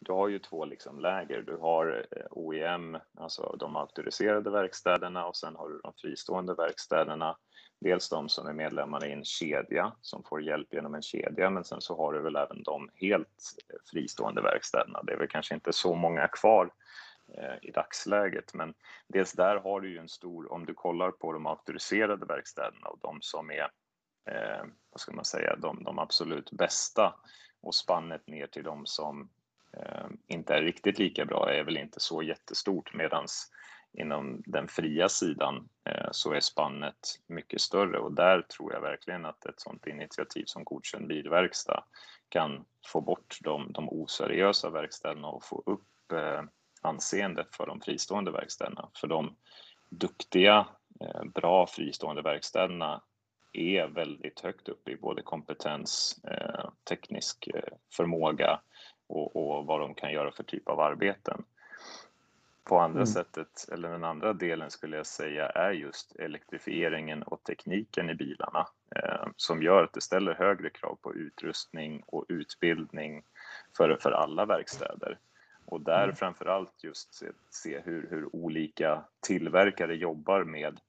du 0.00 0.12
har 0.12 0.28
ju 0.28 0.38
två 0.38 0.64
liksom 0.64 1.00
läger. 1.00 1.42
Du 1.42 1.56
har 1.56 2.06
eh, 2.10 2.22
OEM, 2.30 2.98
alltså 3.16 3.56
de 3.58 3.76
auktoriserade 3.76 4.50
verkstäderna 4.50 5.26
och 5.26 5.36
sen 5.36 5.56
har 5.56 5.68
du 5.68 5.80
de 5.82 5.92
fristående 5.96 6.54
verkstäderna. 6.54 7.36
Dels 7.80 8.08
de 8.08 8.28
som 8.28 8.46
är 8.46 8.52
medlemmar 8.52 9.06
i 9.06 9.12
en 9.12 9.24
kedja 9.24 9.92
som 10.02 10.22
får 10.24 10.42
hjälp 10.42 10.74
genom 10.74 10.94
en 10.94 11.02
kedja, 11.02 11.50
men 11.50 11.64
sen 11.64 11.80
så 11.80 11.96
har 11.96 12.12
du 12.12 12.20
väl 12.20 12.36
även 12.36 12.62
de 12.62 12.90
helt 12.94 13.54
fristående 13.90 14.42
verkstäderna. 14.42 15.02
Det 15.02 15.12
är 15.12 15.16
väl 15.16 15.28
kanske 15.28 15.54
inte 15.54 15.72
så 15.72 15.94
många 15.94 16.28
kvar 16.28 16.70
Eh, 17.34 17.54
i 17.62 17.70
dagsläget, 17.70 18.54
men 18.54 18.74
dels 19.08 19.32
där 19.32 19.56
har 19.56 19.80
du 19.80 19.90
ju 19.90 19.98
en 19.98 20.08
stor, 20.08 20.52
om 20.52 20.66
du 20.66 20.74
kollar 20.74 21.10
på 21.10 21.32
de 21.32 21.46
auktoriserade 21.46 22.26
verkstäderna 22.26 22.86
och 22.86 22.98
de 23.02 23.18
som 23.20 23.50
är, 23.50 23.70
eh, 24.30 24.64
vad 24.90 25.00
ska 25.00 25.12
man 25.12 25.24
säga, 25.24 25.56
de, 25.56 25.84
de 25.84 25.98
absolut 25.98 26.50
bästa 26.50 27.14
och 27.60 27.74
spannet 27.74 28.26
ner 28.26 28.46
till 28.46 28.64
de 28.64 28.86
som 28.86 29.30
Eh, 29.76 30.06
inte 30.26 30.54
är 30.54 30.62
riktigt 30.62 30.98
lika 30.98 31.24
bra 31.24 31.50
är 31.52 31.64
väl 31.64 31.76
inte 31.76 32.00
så 32.00 32.22
jättestort. 32.22 32.94
Medans 32.94 33.50
inom 33.92 34.42
den 34.46 34.68
fria 34.68 35.08
sidan 35.08 35.68
eh, 35.84 36.08
så 36.10 36.32
är 36.32 36.40
spannet 36.40 37.20
mycket 37.26 37.60
större. 37.60 37.98
Och 37.98 38.12
där 38.12 38.42
tror 38.42 38.72
jag 38.72 38.80
verkligen 38.80 39.26
att 39.26 39.46
ett 39.46 39.60
sådant 39.60 39.86
initiativ 39.86 40.44
som 40.46 40.64
Godkänd 40.64 41.06
bilverkstad 41.06 41.84
kan 42.28 42.64
få 42.86 43.00
bort 43.00 43.38
de, 43.40 43.72
de 43.72 43.88
oseriösa 43.88 44.70
verkstäderna 44.70 45.28
och 45.28 45.44
få 45.44 45.62
upp 45.66 46.12
eh, 46.12 46.42
eh, 46.84 46.88
anseendet 46.88 47.56
för 47.56 47.66
de 47.66 47.80
fristående 47.80 48.30
verkstäderna. 48.30 48.88
För 48.94 49.06
de 49.06 49.36
duktiga, 49.88 50.66
bra 51.34 51.66
fristående 51.66 52.22
verkstäderna 52.22 53.02
är 53.52 53.86
väldigt 53.86 54.40
högt 54.40 54.68
upp 54.68 54.88
i 54.88 54.96
både 54.96 55.22
kompetens, 55.22 56.20
teknisk 56.88 57.48
förmåga 57.92 58.60
och, 59.06 59.36
och, 59.36 59.66
vad 59.66 59.80
de 59.80 59.94
kan 59.94 60.12
göra 60.12 60.32
för 60.32 60.42
typ 60.42 60.68
av 60.68 60.80
arbeten. 60.80 61.44
På 62.64 62.78
andra 62.78 62.98
mm. 62.98 63.06
sättet, 63.06 63.68
eller 63.72 63.90
den 63.90 64.04
andra 64.04 64.32
delen 64.32 64.70
skulle 64.70 64.96
jag 64.96 65.06
säga 65.06 65.46
är 65.46 65.72
just 65.72 66.16
elektrifieringen 66.16 67.22
och 67.22 67.44
tekniken 67.44 68.10
i 68.10 68.14
bilarna 68.14 68.66
eh, 68.96 69.28
som 69.36 69.62
gör 69.62 69.84
att 69.84 69.92
det 69.92 70.00
ställer 70.00 70.34
högre 70.34 70.70
krav 70.70 70.98
på 71.02 71.14
utrustning 71.14 72.02
och 72.06 72.24
utbildning 72.28 73.22
för, 73.76 73.98
för 74.00 74.10
alla 74.10 74.46
verkstäder. 74.46 75.18
Och 75.70 75.80
där 75.80 76.04
mm. 76.04 76.16
framförallt 76.16 76.84
just 76.84 77.14
se, 77.14 77.26
se 77.50 77.80
hur, 77.80 78.08
hur 78.10 78.36
olika 78.36 79.04
tillverkare 79.20 79.96
jobbar 79.96 80.44
med 80.44 80.80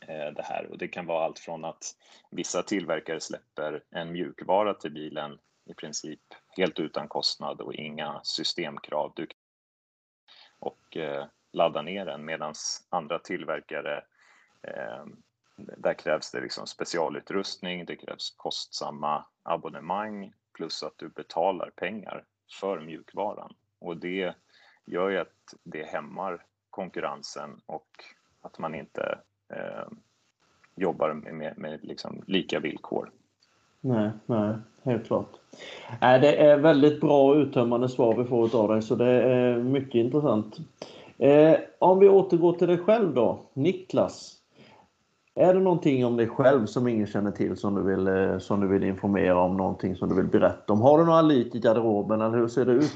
eh, 0.00 0.32
det 0.34 0.42
här. 0.42 0.66
Och 0.70 0.78
det 0.78 0.88
kan 0.88 1.06
vara 1.06 1.24
allt 1.24 1.38
från 1.38 1.64
att 1.64 1.96
vissa 2.30 2.62
tillverkare 2.62 3.20
släpper 3.20 3.82
en 3.90 4.12
mjukvara 4.12 4.74
till 4.74 4.92
bilen 4.92 5.38
i 5.64 5.74
princip 5.74 6.20
helt 6.56 6.80
utan 6.80 7.08
kostnad 7.08 7.60
och 7.60 7.74
inga 7.74 8.20
systemkrav. 8.22 9.12
Du 9.16 9.26
och 10.58 10.96
eh, 10.96 11.26
ladda 11.52 11.82
ner 11.82 12.06
den 12.06 12.24
medan 12.24 12.54
andra 12.88 13.18
tillverkare 13.18 14.04
eh, 14.62 15.04
där 15.56 15.94
krävs 15.94 16.30
det 16.30 16.40
liksom 16.40 16.66
specialutrustning, 16.66 17.84
det 17.84 17.96
krävs 17.96 18.34
kostsamma 18.36 19.24
abonnemang 19.42 20.32
plus 20.52 20.82
att 20.82 20.98
du 20.98 21.08
betalar 21.08 21.70
pengar 21.70 22.24
för 22.60 22.80
mjukvaran 22.80 23.54
och 23.78 23.96
det 23.96 24.34
gör 24.84 25.08
ju 25.08 25.18
att 25.18 25.54
det 25.64 25.82
hämmar 25.82 26.44
konkurrensen 26.70 27.60
och 27.66 27.88
att 28.42 28.58
man 28.58 28.74
inte 28.74 29.18
eh, 29.54 29.88
jobbar 30.74 31.14
med, 31.14 31.34
med, 31.34 31.58
med 31.58 31.78
liksom 31.82 32.22
lika 32.26 32.60
villkor. 32.60 33.10
Nej, 33.80 34.10
nej, 34.26 34.54
helt 34.82 35.06
klart. 35.06 35.30
Äh, 35.90 36.20
det 36.20 36.36
är 36.36 36.58
väldigt 36.58 37.00
bra 37.00 37.28
och 37.28 37.36
uttömmande 37.36 37.88
svar 37.88 38.16
vi 38.16 38.24
får 38.24 38.56
av 38.56 38.68
dig 38.68 38.82
så 38.82 38.94
det 38.94 39.22
är 39.22 39.58
mycket 39.58 39.94
intressant. 39.94 40.56
Eh, 41.18 41.56
om 41.78 41.98
vi 41.98 42.08
återgår 42.08 42.52
till 42.52 42.68
dig 42.68 42.78
själv 42.78 43.14
då, 43.14 43.46
Niklas. 43.52 44.37
Är 45.38 45.54
det 45.54 45.60
någonting 45.60 46.06
om 46.06 46.16
dig 46.16 46.28
själv 46.28 46.66
som 46.66 46.88
ingen 46.88 47.06
känner 47.06 47.30
till 47.30 47.56
som 47.56 47.74
du 47.74 47.82
vill, 47.82 48.08
eh, 48.08 48.38
som 48.38 48.60
du 48.60 48.68
vill 48.68 48.84
informera 48.84 49.40
om? 49.40 49.56
Någonting 49.56 49.96
som 49.96 50.08
du 50.08 50.14
vill 50.14 50.26
berätta 50.26 50.72
om? 50.72 50.80
Har 50.80 50.98
du 50.98 51.04
några 51.04 51.22
lik 51.22 51.54
i 51.54 51.60
garderoben 51.60 52.20
eller 52.20 52.38
hur 52.38 52.48
ser 52.48 52.64
det 52.64 52.72
ut? 52.72 52.92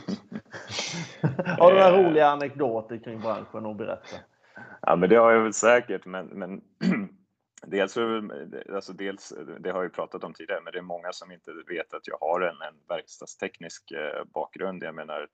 har 1.58 1.72
du 1.72 1.78
några 1.78 2.02
roliga 2.02 2.28
anekdoter 2.28 2.98
kring 2.98 3.20
branschen 3.20 3.66
att 3.66 3.76
berätta? 3.76 4.16
Ja, 4.80 4.96
men 4.96 5.08
det 5.08 5.16
har 5.16 5.32
jag 5.32 5.42
väl 5.42 5.52
säkert, 5.52 6.06
men, 6.06 6.26
men 6.26 6.60
Dels, 7.66 7.96
alltså 8.74 8.92
dels, 8.92 9.32
det 9.60 9.70
har 9.70 9.78
jag 9.78 9.84
ju 9.84 9.90
pratat 9.90 10.24
om 10.24 10.34
tidigare, 10.34 10.60
men 10.64 10.72
det 10.72 10.78
är 10.78 10.82
många 10.82 11.12
som 11.12 11.32
inte 11.32 11.50
vet 11.68 11.94
att 11.94 12.08
jag 12.08 12.16
har 12.20 12.40
en, 12.40 12.62
en 12.62 12.74
verkstadsteknisk 12.88 13.90
eh, 13.90 14.24
bakgrund. 14.34 14.82
Jag 14.82 14.94
menar, 14.94 15.26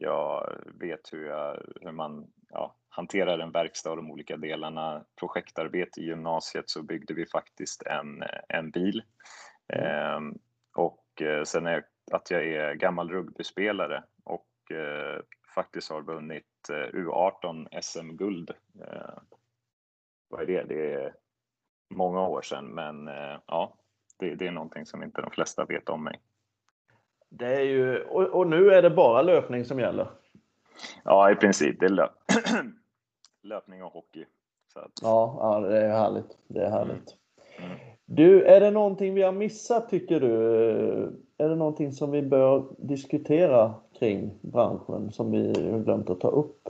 jag 0.00 0.56
vet 0.80 1.12
hur, 1.12 1.26
jag, 1.26 1.62
hur 1.80 1.92
man 1.92 2.26
ja, 2.48 2.76
hanterar 2.88 3.38
en 3.38 3.52
verkstad 3.52 3.90
och 3.90 3.96
de 3.96 4.10
olika 4.10 4.36
delarna. 4.36 5.04
Projektarbete 5.20 6.00
i 6.00 6.04
gymnasiet 6.04 6.70
så 6.70 6.82
byggde 6.82 7.14
vi 7.14 7.26
faktiskt 7.26 7.82
en, 7.82 8.22
en 8.48 8.70
bil. 8.70 9.02
Mm. 9.72 9.86
Ehm, 9.86 10.38
och 10.76 11.22
eh, 11.22 11.44
sen 11.44 11.66
är 11.66 11.86
att 12.12 12.30
jag 12.30 12.46
är 12.46 12.74
gammal 12.74 13.10
rugbyspelare 13.10 14.04
och 14.24 14.76
eh, 14.76 15.20
faktiskt 15.54 15.90
har 15.90 16.02
vunnit 16.02 16.68
eh, 16.70 16.98
U18 16.98 17.80
SM-guld. 17.80 18.50
Eh, 18.80 19.18
vad 20.28 20.42
är 20.42 20.46
det? 20.46 20.62
Det 20.62 20.92
är 20.92 21.14
många 21.94 22.28
år 22.28 22.42
sedan, 22.42 22.66
men 22.66 23.08
eh, 23.08 23.38
ja, 23.46 23.76
det, 24.18 24.34
det, 24.34 24.46
är 24.46 24.50
någonting 24.50 24.86
som 24.86 25.02
inte 25.02 25.22
de 25.22 25.30
flesta 25.30 25.64
vet 25.64 25.88
om 25.88 26.04
mig. 26.04 26.20
Det 27.30 27.46
är 27.46 27.60
ju, 27.60 28.02
och, 28.02 28.22
och 28.22 28.46
nu 28.46 28.70
är 28.70 28.82
det 28.82 28.90
bara 28.90 29.22
löpning 29.22 29.64
som 29.64 29.80
gäller? 29.80 30.06
Ja, 31.04 31.30
i 31.30 31.34
princip. 31.34 31.80
Det 31.80 31.86
är 31.86 31.90
löp 31.90 32.12
löpning 33.42 33.82
och 33.82 33.92
hockey. 33.92 34.24
Att... 34.74 34.92
Ja, 35.02 35.36
ja, 35.40 35.68
det 35.68 35.78
är 35.78 35.90
härligt. 35.90 36.38
Det 36.48 36.60
är 36.60 36.70
härligt. 36.70 37.16
Mm. 37.58 37.70
Mm. 37.70 37.78
Du, 38.04 38.44
är 38.44 38.60
det 38.60 38.70
någonting 38.70 39.14
vi 39.14 39.22
har 39.22 39.32
missat 39.32 39.88
tycker 39.88 40.20
du? 40.20 40.30
Är 41.38 41.48
det 41.48 41.54
någonting 41.54 41.92
som 41.92 42.10
vi 42.10 42.22
bör 42.22 42.64
diskutera 42.78 43.74
kring 43.98 44.38
branschen 44.40 45.12
som 45.12 45.30
vi 45.30 45.70
har 45.70 45.78
glömt 45.78 46.10
att 46.10 46.20
ta 46.20 46.28
upp? 46.28 46.68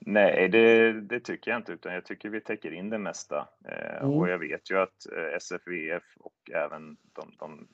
Nej, 0.00 0.48
det, 0.48 0.92
det, 0.92 1.20
tycker 1.20 1.50
jag 1.50 1.60
inte, 1.60 1.72
utan 1.72 1.94
jag 1.94 2.04
tycker 2.04 2.28
vi 2.28 2.40
täcker 2.40 2.72
in 2.72 2.90
det 2.90 2.98
mesta. 2.98 3.48
Eh, 3.64 4.02
mm. 4.02 4.14
Och 4.14 4.28
jag 4.28 4.38
vet 4.38 4.70
ju 4.70 4.78
att 4.78 5.06
eh, 5.16 5.36
SFVF 5.36 6.02
och 6.20 6.50
även 6.54 6.96
de, 7.12 7.32
de, 7.38 7.68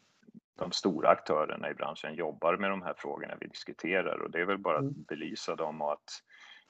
de, 0.59 0.73
stora 0.73 1.09
aktörerna 1.09 1.71
i 1.71 1.75
branschen 1.75 2.15
jobbar 2.15 2.57
med 2.57 2.71
de 2.71 2.83
här 2.83 2.95
frågorna 2.97 3.35
vi 3.41 3.47
diskuterar 3.47 4.23
och 4.23 4.31
det 4.31 4.41
är 4.41 4.45
väl 4.45 4.59
bara 4.59 4.79
mm. 4.79 4.91
att 4.91 5.07
belysa 5.07 5.57
dem 5.57 5.83
och 5.83 5.93
att 5.93 6.23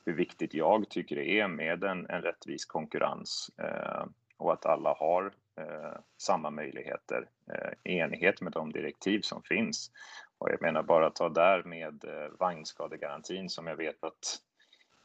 hur 0.05 0.13
viktigt 0.13 0.55
jag 0.55 0.91
tycker 0.91 1.17
det 1.17 1.31
är 1.31 1.49
med 1.49 1.85
en, 1.85 2.07
en 2.11 2.23
rättvis 2.23 2.65
konkurrens 2.65 3.51
eh, 3.59 4.05
och 4.37 4.53
att 4.53 4.67
alla 4.67 4.95
har 4.99 5.33
eh, 5.57 6.01
samma 6.17 6.51
möjligheter 6.51 7.29
eh, 7.53 7.93
i 7.93 7.99
enighet 7.99 8.41
med 8.41 8.53
de 8.53 8.73
direktiv 8.73 9.21
som 9.21 9.43
finns. 9.43 9.91
Och 10.39 10.51
jag 10.51 10.63
menar 10.63 10.83
bara 10.83 11.11
ta 11.11 11.29
där 11.29 11.63
med 11.63 12.05
eh, 12.05 12.31
vagnskadegarantin 12.39 13.51
som 13.51 13.67
jag 13.67 13.77
vet 13.77 14.05
att 14.05 14.39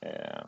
eh, 0.02 0.46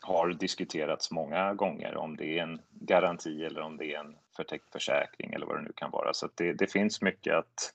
har 0.00 0.28
diskuterats 0.28 1.10
många 1.10 1.54
gånger 1.54 1.96
om 1.96 2.16
det 2.16 2.38
är 2.38 2.42
en 2.42 2.60
garanti 2.70 3.44
eller 3.44 3.60
om 3.60 3.76
det 3.76 3.94
är 3.94 4.00
en 4.00 4.16
förtäckt 4.36 4.72
försäkring 4.72 5.32
eller 5.32 5.46
vad 5.46 5.56
det 5.56 5.62
nu 5.62 5.72
kan 5.74 5.90
vara. 5.90 6.14
Så 6.14 6.28
det, 6.34 6.52
det, 6.52 6.66
finns 6.66 7.02
mycket 7.02 7.34
att 7.34 7.74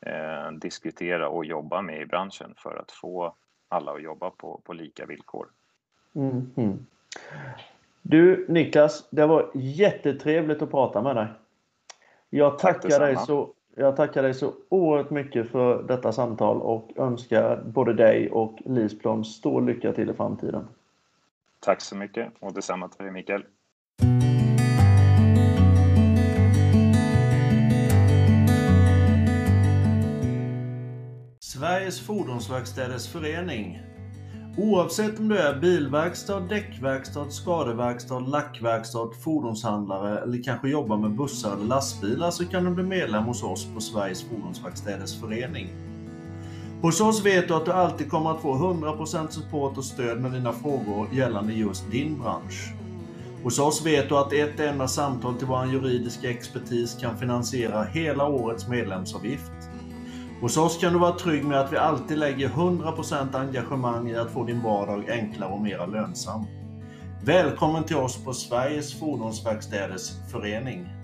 eh, 0.00 0.50
diskutera 0.52 1.28
och 1.28 1.44
jobba 1.44 1.82
med 1.82 2.00
i 2.00 2.06
branschen 2.06 2.54
för 2.56 2.76
att 2.76 2.92
få 2.92 3.34
alla 3.68 3.92
att 3.92 4.02
jobba 4.02 4.30
på, 4.30 4.60
på 4.64 4.72
lika 4.72 5.06
villkor. 5.06 5.48
Mm, 6.14 6.50
mm. 6.56 6.86
Du 8.02 8.46
Niklas, 8.48 9.08
det 9.10 9.26
var 9.26 9.50
jättetrevligt 9.54 10.62
att 10.62 10.70
prata 10.70 11.02
med 11.02 11.16
dig. 11.16 11.26
Jag 12.30 12.58
tackar 12.58 12.88
Tack 12.88 13.00
dig 13.00 13.16
så 13.16 13.52
jag 13.78 13.96
tackar 13.96 14.22
dig 14.22 14.34
så 14.34 14.54
oerhört 14.68 15.10
mycket 15.10 15.50
för 15.50 15.82
detta 15.82 16.12
samtal 16.12 16.62
och 16.62 16.90
önskar 16.96 17.62
både 17.66 17.94
dig 17.94 18.30
och 18.30 18.58
Lisplom 18.64 19.24
stor 19.24 19.62
lycka 19.62 19.92
till 19.92 20.10
i 20.10 20.14
framtiden. 20.14 20.68
Tack 21.60 21.80
så 21.80 21.96
mycket 21.96 22.32
och 22.40 22.52
detsamma 22.52 22.88
till 22.88 23.04
dig 23.04 23.12
Mikael. 23.12 23.44
Sveriges 31.66 32.00
Fordonsverkstäders 32.00 33.08
Förening 33.08 33.82
Oavsett 34.56 35.18
om 35.18 35.28
du 35.28 35.38
är 35.38 35.60
bilverkstad, 35.60 36.40
däckverkstad, 36.40 37.30
skadeverkstad, 37.30 38.18
lackverkstad, 38.20 39.10
fordonshandlare 39.24 40.20
eller 40.20 40.42
kanske 40.42 40.68
jobbar 40.68 40.96
med 40.96 41.10
bussar 41.10 41.52
eller 41.52 41.64
lastbilar 41.64 42.30
så 42.30 42.44
kan 42.44 42.64
du 42.64 42.70
bli 42.70 42.84
medlem 42.84 43.24
hos 43.24 43.42
oss 43.42 43.66
på 43.74 43.80
Sveriges 43.80 44.22
Fordonsverkstäders 44.22 45.20
Förening. 45.20 45.68
Hos 46.82 47.00
oss 47.00 47.24
vet 47.24 47.48
du 47.48 47.54
att 47.54 47.64
du 47.64 47.72
alltid 47.72 48.10
kommer 48.10 48.30
att 48.30 48.40
få 48.40 48.54
100% 48.54 49.28
support 49.28 49.78
och 49.78 49.84
stöd 49.84 50.20
med 50.20 50.32
dina 50.32 50.52
frågor 50.52 51.08
gällande 51.12 51.52
just 51.52 51.90
din 51.90 52.18
bransch. 52.18 52.72
Hos 53.42 53.58
oss 53.58 53.86
vet 53.86 54.08
du 54.08 54.16
att 54.16 54.32
ett 54.32 54.60
enda 54.60 54.88
samtal 54.88 55.34
till 55.34 55.46
vår 55.46 55.66
juridiska 55.66 56.30
expertis 56.30 56.96
kan 57.00 57.18
finansiera 57.18 57.84
hela 57.84 58.28
årets 58.28 58.68
medlemsavgift. 58.68 59.55
Hos 60.40 60.56
oss 60.56 60.78
kan 60.78 60.92
du 60.92 60.98
vara 60.98 61.12
trygg 61.12 61.44
med 61.44 61.60
att 61.60 61.72
vi 61.72 61.76
alltid 61.76 62.18
lägger 62.18 62.48
100% 62.48 63.36
engagemang 63.36 64.10
i 64.10 64.16
att 64.16 64.30
få 64.30 64.44
din 64.44 64.62
vardag 64.62 65.10
enklare 65.10 65.52
och 65.52 65.60
mer 65.60 65.86
lönsam. 65.86 66.46
Välkommen 67.24 67.84
till 67.84 67.96
oss 67.96 68.24
på 68.24 68.32
Sveriges 68.32 69.00
Fordonsverkstäders 69.00 70.30
Förening. 70.30 70.95